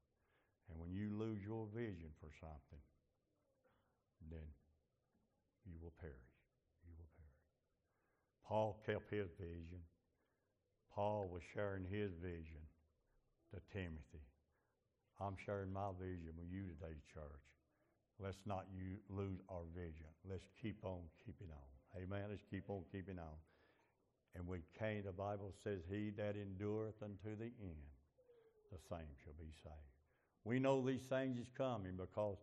And 0.69 0.81
when 0.81 0.91
you 0.91 1.15
lose 1.15 1.39
your 1.45 1.69
vision 1.71 2.11
for 2.19 2.33
something, 2.41 2.83
then 4.33 4.49
you 5.67 5.77
will 5.83 5.95
perish. 6.01 6.33
You 6.87 6.95
will 6.97 7.11
perish. 7.19 7.43
Paul 8.47 8.79
kept 8.87 9.11
his 9.11 9.29
vision. 9.39 9.83
Paul 10.95 11.29
was 11.29 11.43
sharing 11.53 11.85
his 11.85 12.15
vision 12.23 12.63
to 13.53 13.61
Timothy. 13.71 14.25
I'm 15.21 15.37
sharing 15.45 15.73
my 15.73 15.93
vision 15.99 16.33
with 16.37 16.49
you 16.51 16.65
today, 16.73 16.97
church. 17.13 17.45
let's 18.23 18.41
not 18.47 18.65
you 18.73 18.97
lose 19.11 19.41
our 19.49 19.65
vision. 19.75 20.09
Let's 20.29 20.49
keep 20.61 20.85
on 20.85 21.01
keeping 21.25 21.49
on. 21.53 21.69
Amen. 22.01 22.29
Let's 22.29 22.45
keep 22.51 22.69
on 22.69 22.83
keeping 22.93 23.19
on. 23.19 23.37
And 24.35 24.47
we 24.47 24.59
can't, 24.79 25.05
the 25.05 25.13
Bible 25.13 25.53
says, 25.65 25.81
He 25.89 26.11
that 26.17 26.37
endureth 26.37 27.03
unto 27.03 27.37
the 27.37 27.53
end, 27.61 27.89
the 28.71 28.79
same 28.89 29.09
shall 29.25 29.37
be 29.39 29.53
saved. 29.63 29.97
We 30.45 30.59
know 30.59 30.85
these 30.85 31.09
things 31.09 31.39
is 31.39 31.49
coming 31.57 31.97
because 31.97 32.37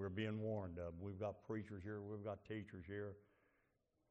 we're 0.00 0.08
being 0.08 0.40
warned 0.40 0.80
of. 0.80 0.96
We've 0.96 1.20
got 1.20 1.44
preachers 1.44 1.84
here, 1.84 2.00
we've 2.00 2.24
got 2.24 2.40
teachers 2.48 2.88
here, 2.88 3.20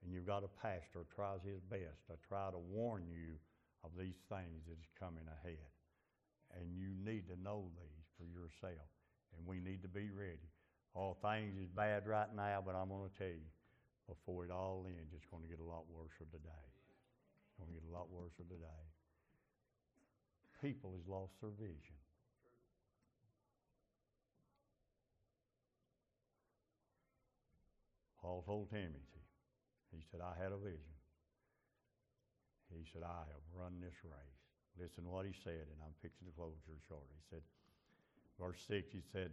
and 0.06 0.13
you've 0.13 0.30
got 0.30 0.45
a 0.45 0.52
pastor 0.62 1.10
tries 1.10 1.41
his 1.41 1.65
best 1.65 2.06
to 2.13 2.15
try 2.30 2.54
to 2.54 2.62
warn 2.62 3.10
you 3.10 3.41
of 3.82 3.89
these 3.97 4.21
things 4.30 4.69
that 4.69 4.78
is 4.78 4.93
coming 5.02 5.25
ahead. 5.25 5.65
And 6.54 6.78
you 6.78 6.93
need 7.02 7.25
to 7.34 7.38
know 7.41 7.73
these 7.73 8.06
for 8.21 8.30
yourself. 8.30 8.86
And 9.34 9.41
we 9.49 9.58
need 9.58 9.82
to 9.82 9.89
be 9.89 10.13
ready. 10.13 10.49
All 10.93 11.17
things 11.25 11.58
is 11.58 11.69
bad 11.73 12.06
right 12.06 12.30
now, 12.38 12.62
but 12.62 12.78
I'm 12.78 12.89
going 12.89 13.10
to 13.10 13.17
tell 13.17 13.34
you, 13.34 13.49
before 14.06 14.45
it 14.45 14.54
all 14.54 14.86
ends, 14.86 15.13
it's 15.13 15.30
going 15.30 15.41
to 15.41 15.49
get 15.49 15.62
a 15.62 15.65
lot 15.65 15.86
worse 15.89 16.13
for 16.17 16.25
today. 16.30 16.65
It's 17.49 17.58
going 17.58 17.69
to 17.69 17.78
get 17.78 17.86
a 17.89 17.93
lot 17.93 18.10
worse 18.13 18.34
for 18.38 18.45
today. 18.45 18.86
People 20.62 20.93
has 20.97 21.06
lost 21.10 21.34
their 21.41 21.54
vision. 21.58 21.98
Paul 28.21 28.43
told 28.45 28.69
Timothy, 28.69 29.23
he 29.91 30.03
said, 30.12 30.21
I 30.21 30.36
had 30.38 30.51
a 30.51 30.58
vision. 30.58 30.95
He 32.69 32.86
said, 32.93 33.01
I 33.01 33.25
have 33.25 33.43
run 33.55 33.82
this 33.82 33.97
race. 34.05 34.43
Listen 34.77 35.03
to 35.05 35.10
what 35.10 35.25
he 35.25 35.34
said, 35.43 35.65
and 35.65 35.79
I'm 35.82 35.97
fixing 36.01 36.27
to 36.27 36.36
close 36.36 36.62
here 36.67 36.77
shortly. 36.88 37.15
He 37.17 37.25
said, 37.29 37.43
verse 38.38 38.62
6, 38.67 38.93
he 38.93 39.01
said, 39.12 39.32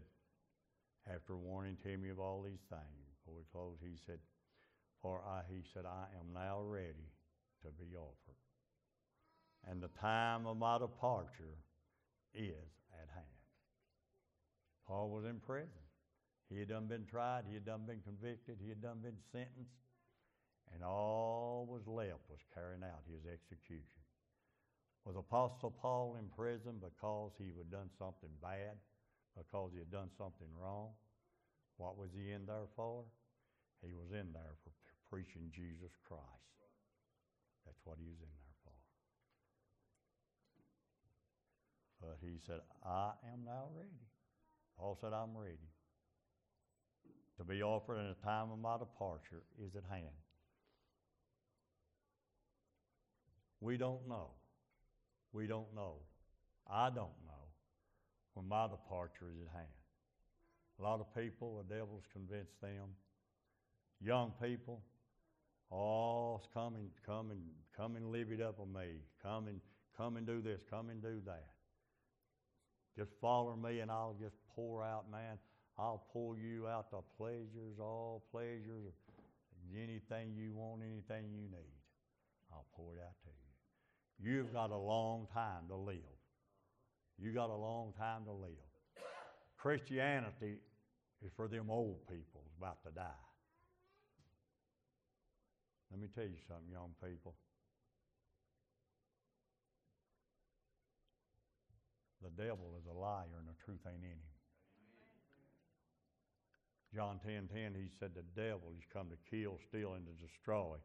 after 1.06 1.36
warning 1.36 1.76
Timothy 1.82 2.10
of 2.10 2.18
all 2.18 2.42
these 2.42 2.64
things, 2.68 2.98
before 3.14 3.36
we 3.36 3.44
close, 3.52 3.78
he 3.82 3.94
said, 4.06 4.18
For 5.02 5.22
I, 5.22 5.42
he 5.48 5.62
said, 5.72 5.84
I 5.84 6.06
am 6.18 6.32
now 6.32 6.60
ready 6.62 7.12
to 7.62 7.68
be 7.78 7.94
offered. 7.94 8.40
And 9.68 9.82
the 9.82 9.90
time 10.00 10.46
of 10.46 10.56
my 10.56 10.78
departure 10.78 11.58
is 12.34 12.70
at 12.92 13.08
hand. 13.14 13.26
Paul 14.86 15.10
was 15.10 15.24
in 15.24 15.40
prison. 15.40 15.85
He 16.48 16.58
had 16.58 16.68
done 16.68 16.86
been 16.86 17.06
tried, 17.06 17.44
he 17.48 17.54
had 17.54 17.66
done 17.66 17.82
been 17.86 18.00
convicted, 18.06 18.58
he 18.62 18.68
had 18.68 18.80
done 18.80 19.02
been 19.02 19.18
sentenced, 19.32 19.82
and 20.72 20.84
all 20.84 21.66
was 21.68 21.86
left 21.86 22.22
was 22.30 22.38
carrying 22.54 22.84
out 22.84 23.02
his 23.10 23.26
execution. 23.26 24.02
Was 25.04 25.16
Apostle 25.16 25.70
Paul 25.70 26.16
in 26.18 26.30
prison 26.34 26.78
because 26.78 27.32
he 27.38 27.50
had 27.58 27.70
done 27.70 27.90
something 27.98 28.30
bad, 28.42 28.78
because 29.34 29.70
he 29.72 29.78
had 29.78 29.90
done 29.90 30.10
something 30.16 30.46
wrong? 30.54 30.90
What 31.78 31.98
was 31.98 32.10
he 32.14 32.30
in 32.30 32.46
there 32.46 32.70
for? 32.74 33.04
He 33.82 33.92
was 33.92 34.10
in 34.10 34.32
there 34.32 34.54
for 34.62 34.70
preaching 35.10 35.50
Jesus 35.50 35.94
Christ. 36.06 36.22
That's 37.66 37.82
what 37.84 37.98
he 37.98 38.06
was 38.06 38.22
in 38.22 38.34
there 38.38 38.58
for. 38.62 38.78
But 42.06 42.18
he 42.22 42.38
said, 42.46 42.62
I 42.86 43.18
am 43.34 43.44
now 43.44 43.66
ready. 43.74 44.06
Paul 44.78 44.96
said, 45.00 45.12
I'm 45.12 45.36
ready 45.36 45.75
to 47.38 47.44
be 47.44 47.62
offered 47.62 47.98
in 47.98 48.08
the 48.08 48.26
time 48.26 48.50
of 48.50 48.58
my 48.58 48.78
departure 48.78 49.42
is 49.62 49.74
at 49.76 49.84
hand. 49.90 50.14
We 53.60 53.76
don't 53.76 54.08
know. 54.08 54.30
We 55.32 55.46
don't 55.46 55.74
know. 55.74 55.96
I 56.70 56.88
don't 56.88 57.16
know 57.26 57.46
when 58.34 58.48
my 58.48 58.66
departure 58.68 59.30
is 59.32 59.46
at 59.46 59.56
hand. 59.56 59.68
A 60.78 60.82
lot 60.82 61.00
of 61.00 61.14
people, 61.14 61.62
the 61.66 61.74
devil's 61.74 62.04
convinced 62.12 62.60
them. 62.60 62.94
Young 64.00 64.32
people, 64.42 64.82
oh, 65.72 66.40
come 66.52 66.74
and 66.74 66.90
come 67.04 67.30
and 67.30 67.40
come 67.76 67.96
and 67.96 68.12
live 68.12 68.30
it 68.30 68.42
up 68.42 68.58
with 68.58 68.68
me. 68.68 69.00
Come 69.22 69.48
and 69.48 69.60
come 69.96 70.16
and 70.16 70.26
do 70.26 70.42
this. 70.42 70.60
Come 70.70 70.90
and 70.90 71.02
do 71.02 71.20
that. 71.24 71.46
Just 72.98 73.10
follow 73.20 73.56
me, 73.56 73.80
and 73.80 73.90
I'll 73.90 74.16
just 74.20 74.36
pour 74.54 74.82
out, 74.82 75.10
man. 75.10 75.38
I'll 75.78 76.04
pull 76.12 76.36
you 76.36 76.66
out 76.68 76.90
the 76.90 77.02
pleasures, 77.18 77.78
all 77.78 78.24
pleasures, 78.30 78.94
anything 79.74 80.32
you 80.34 80.54
want, 80.54 80.82
anything 80.82 81.30
you 81.30 81.42
need. 81.42 81.76
I'll 82.50 82.66
pour 82.74 82.94
it 82.94 83.00
out 83.00 83.16
to 83.24 83.28
you. 83.28 84.32
You've 84.32 84.52
got 84.52 84.70
a 84.70 84.76
long 84.76 85.26
time 85.34 85.68
to 85.68 85.76
live. 85.76 86.16
You 87.18 87.32
got 87.32 87.50
a 87.50 87.56
long 87.56 87.92
time 87.98 88.24
to 88.24 88.32
live. 88.32 88.50
Christianity 89.58 90.58
is 91.24 91.32
for 91.36 91.48
them 91.48 91.70
old 91.70 92.06
people 92.08 92.42
about 92.58 92.82
to 92.84 92.90
die. 92.90 93.24
Let 95.90 96.00
me 96.00 96.08
tell 96.14 96.24
you 96.24 96.40
something, 96.48 96.70
young 96.70 96.92
people. 97.02 97.34
The 102.22 102.30
devil 102.42 102.74
is 102.78 102.86
a 102.86 102.92
liar 102.92 103.38
and 103.38 103.46
the 103.46 103.54
truth 103.64 103.80
ain't 103.86 104.02
in 104.02 104.10
him. 104.10 104.35
John 106.96 107.20
10 107.26 107.48
10, 107.52 107.74
he 107.74 107.90
said, 108.00 108.12
The 108.14 108.24
devil 108.40 108.72
has 108.72 108.88
come 108.90 109.08
to 109.12 109.18
kill, 109.30 109.58
steal, 109.68 109.92
and 109.94 110.06
to 110.06 110.12
destroy. 110.26 110.76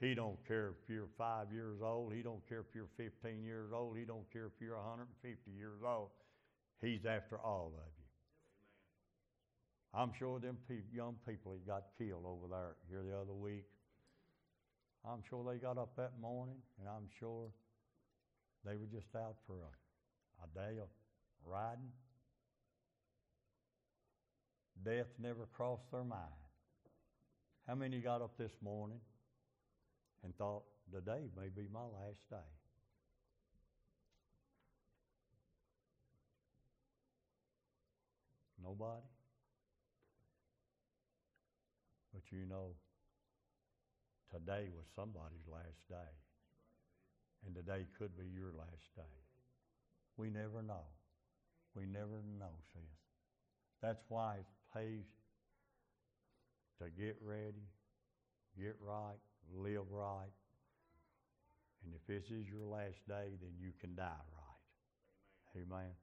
He 0.00 0.12
don't 0.12 0.36
care 0.48 0.74
if 0.74 0.88
you're 0.88 1.06
five 1.16 1.52
years 1.52 1.78
old. 1.80 2.12
He 2.12 2.22
don't 2.22 2.42
care 2.48 2.58
if 2.58 2.74
you're 2.74 2.90
15 2.96 3.44
years 3.44 3.70
old. 3.72 3.96
He 3.96 4.04
don't 4.04 4.28
care 4.32 4.46
if 4.46 4.60
you're 4.60 4.74
150 4.74 5.50
years 5.52 5.78
old. 5.86 6.10
He's 6.82 7.06
after 7.06 7.38
all 7.38 7.72
of 7.76 7.86
you. 7.96 8.04
I'm 9.94 10.10
sure 10.18 10.40
them 10.40 10.58
pe- 10.68 10.90
young 10.92 11.14
people 11.24 11.52
that 11.52 11.64
got 11.64 11.84
killed 11.96 12.26
over 12.26 12.48
there 12.50 12.74
here 12.90 13.04
the 13.08 13.16
other 13.16 13.32
week, 13.32 13.66
I'm 15.08 15.22
sure 15.28 15.44
they 15.44 15.58
got 15.58 15.78
up 15.78 15.94
that 15.96 16.18
morning, 16.20 16.56
and 16.80 16.88
I'm 16.88 17.06
sure 17.20 17.46
they 18.64 18.74
were 18.74 18.90
just 18.90 19.14
out 19.14 19.36
for 19.46 19.54
a, 19.54 19.70
a 20.42 20.48
day 20.52 20.80
of 20.80 20.88
riding 21.46 21.92
Death 24.82 25.06
never 25.18 25.46
crossed 25.52 25.90
their 25.90 26.04
mind. 26.04 26.20
How 27.66 27.74
many 27.74 27.98
got 28.00 28.20
up 28.20 28.36
this 28.36 28.52
morning 28.62 29.00
and 30.22 30.36
thought, 30.36 30.64
today 30.92 31.28
may 31.36 31.48
be 31.48 31.68
my 31.72 31.80
last 31.80 32.28
day? 32.28 32.36
Nobody? 38.62 39.02
But 42.12 42.22
you 42.30 42.46
know, 42.46 42.74
today 44.32 44.68
was 44.74 44.86
somebody's 44.94 45.46
last 45.50 45.88
day. 45.88 46.12
And 47.46 47.54
today 47.54 47.86
could 47.98 48.16
be 48.16 48.24
your 48.34 48.52
last 48.56 48.94
day. 48.96 49.02
We 50.16 50.30
never 50.30 50.62
know. 50.62 50.86
We 51.74 51.84
never 51.86 52.22
know, 52.38 52.54
sis. 52.72 52.82
That's 53.82 54.02
why 54.08 54.36
to 54.82 55.04
get 56.98 57.16
ready, 57.22 57.68
get 58.58 58.76
right, 58.80 59.18
live 59.56 59.90
right. 59.90 60.32
And 61.84 61.94
if 61.94 62.06
this 62.06 62.30
is 62.30 62.48
your 62.48 62.66
last 62.66 63.06
day, 63.08 63.36
then 63.40 63.52
you 63.60 63.72
can 63.80 63.94
die 63.94 64.04
right. 64.04 65.56
Amen. 65.56 65.94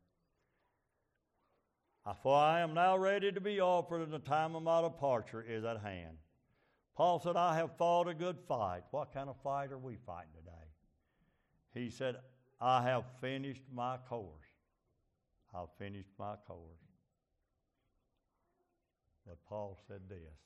Amen. 2.05 2.17
For 2.23 2.36
I 2.36 2.62
am 2.62 2.73
now 2.73 2.97
ready 2.97 3.31
to 3.31 3.41
be 3.41 3.62
offered, 3.62 4.01
and 4.01 4.12
the 4.12 4.19
time 4.19 4.55
of 4.55 4.63
my 4.63 4.81
departure 4.81 5.45
is 5.47 5.63
at 5.63 5.81
hand. 5.81 6.17
Paul 6.95 7.19
said, 7.19 7.36
I 7.36 7.55
have 7.55 7.77
fought 7.77 8.07
a 8.07 8.13
good 8.13 8.38
fight. 8.47 8.84
What 8.91 9.13
kind 9.13 9.29
of 9.29 9.36
fight 9.43 9.71
are 9.71 9.77
we 9.77 9.97
fighting 10.05 10.31
today? 10.36 10.51
He 11.73 11.89
said, 11.89 12.17
I 12.60 12.84
have 12.84 13.05
finished 13.21 13.63
my 13.73 13.97
course. 13.97 14.45
I've 15.53 15.71
finished 15.79 16.12
my 16.17 16.36
course. 16.47 16.81
But 19.25 19.38
Paul 19.47 19.77
said 19.88 20.01
this 20.10 20.39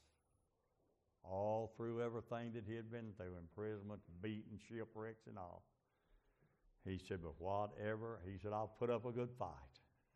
all 1.30 1.74
through 1.76 2.02
everything 2.02 2.52
that 2.54 2.64
he 2.68 2.76
had 2.76 2.92
been 2.92 3.12
through 3.18 3.38
imprisonment, 3.40 4.02
beating, 4.22 4.60
shipwrecks, 4.70 5.28
and 5.28 5.38
all. 5.38 5.64
He 6.86 7.00
said, 7.08 7.20
But 7.24 7.34
whatever, 7.40 8.20
he 8.26 8.38
said, 8.42 8.54
I'll 8.54 8.74
put 8.80 8.90
up 8.90 9.06
a 9.06 9.12
good 9.12 9.30
fight. 9.40 9.80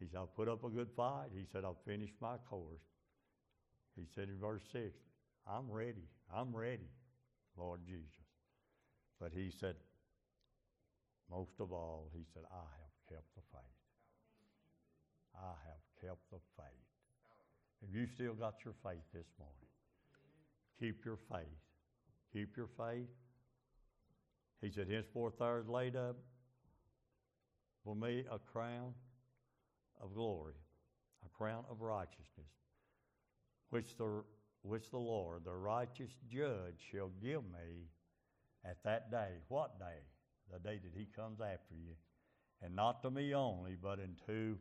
he 0.00 0.06
said, 0.06 0.16
I'll 0.16 0.26
put 0.26 0.48
up 0.48 0.64
a 0.64 0.70
good 0.70 0.88
fight. 0.96 1.28
He 1.34 1.44
said, 1.52 1.64
I'll 1.64 1.78
finish 1.86 2.10
my 2.20 2.36
course. 2.48 2.80
He 3.94 4.06
said 4.14 4.28
in 4.28 4.38
verse 4.38 4.62
6, 4.72 4.84
I'm 5.46 5.70
ready. 5.70 6.08
I'm 6.34 6.54
ready, 6.54 6.88
Lord 7.56 7.80
Jesus. 7.86 8.06
But 9.20 9.32
he 9.34 9.50
said, 9.50 9.74
most 11.30 11.60
of 11.60 11.72
all, 11.72 12.10
he 12.14 12.24
said, 12.32 12.44
I 12.50 12.56
have 12.56 12.94
kept 13.08 13.34
the 13.34 13.42
faith. 13.52 13.78
I 15.36 15.52
have 15.66 15.82
kept 16.00 16.30
the 16.30 16.38
faith. 16.56 16.87
Have 17.80 17.94
you 17.94 18.06
still 18.06 18.34
got 18.34 18.54
your 18.64 18.74
faith 18.82 19.04
this 19.12 19.26
morning? 19.38 19.54
Keep 20.80 21.04
your 21.04 21.18
faith. 21.30 21.46
Keep 22.32 22.56
your 22.56 22.68
faith. 22.76 23.08
He 24.60 24.70
said, 24.70 24.88
Henceforth 24.90 25.34
there 25.38 25.58
is 25.58 25.68
laid 25.68 25.96
up 25.96 26.16
for 27.84 27.94
me 27.94 28.24
a 28.30 28.38
crown 28.38 28.92
of 30.00 30.14
glory, 30.14 30.54
a 31.24 31.28
crown 31.36 31.64
of 31.70 31.80
righteousness, 31.80 32.52
which 33.70 33.96
the, 33.96 34.22
which 34.62 34.90
the 34.90 34.98
Lord, 34.98 35.44
the 35.44 35.54
righteous 35.54 36.10
judge, 36.28 36.80
shall 36.90 37.10
give 37.22 37.42
me 37.44 37.86
at 38.64 38.82
that 38.84 39.10
day. 39.10 39.38
What 39.48 39.78
day? 39.78 40.02
The 40.52 40.58
day 40.58 40.80
that 40.82 40.92
he 40.98 41.06
comes 41.14 41.40
after 41.40 41.74
you. 41.74 41.94
And 42.62 42.74
not 42.74 43.02
to 43.02 43.10
me 43.10 43.34
only, 43.34 43.76
but 43.80 43.98
unto 44.00 44.56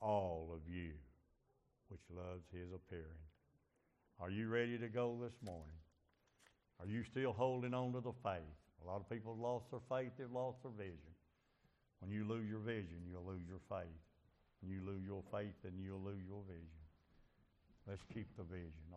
all 0.00 0.52
of 0.54 0.72
you, 0.72 0.92
which 1.88 2.04
loves 2.10 2.44
his 2.52 2.72
appearing. 2.72 3.24
Are 4.20 4.30
you 4.30 4.48
ready 4.48 4.78
to 4.78 4.88
go 4.88 5.18
this 5.22 5.36
morning? 5.44 5.78
Are 6.80 6.86
you 6.86 7.02
still 7.04 7.32
holding 7.32 7.74
on 7.74 7.92
to 7.92 8.00
the 8.00 8.12
faith? 8.22 8.56
A 8.82 8.86
lot 8.86 9.00
of 9.00 9.10
people 9.10 9.34
have 9.34 9.40
lost 9.40 9.70
their 9.70 9.82
faith, 9.88 10.12
they've 10.18 10.30
lost 10.30 10.62
their 10.62 10.72
vision. 10.72 11.14
When 12.00 12.10
you 12.10 12.24
lose 12.24 12.48
your 12.48 12.60
vision, 12.60 13.02
you'll 13.10 13.26
lose 13.26 13.42
your 13.48 13.62
faith. 13.68 13.98
When 14.60 14.70
you 14.70 14.80
lose 14.86 15.02
your 15.04 15.22
faith, 15.32 15.54
then 15.62 15.72
you'll 15.78 16.02
lose 16.02 16.22
your 16.26 16.42
vision. 16.46 16.82
Let's 17.86 18.02
keep 18.14 18.28
the 18.36 18.44
vision. 18.44 18.86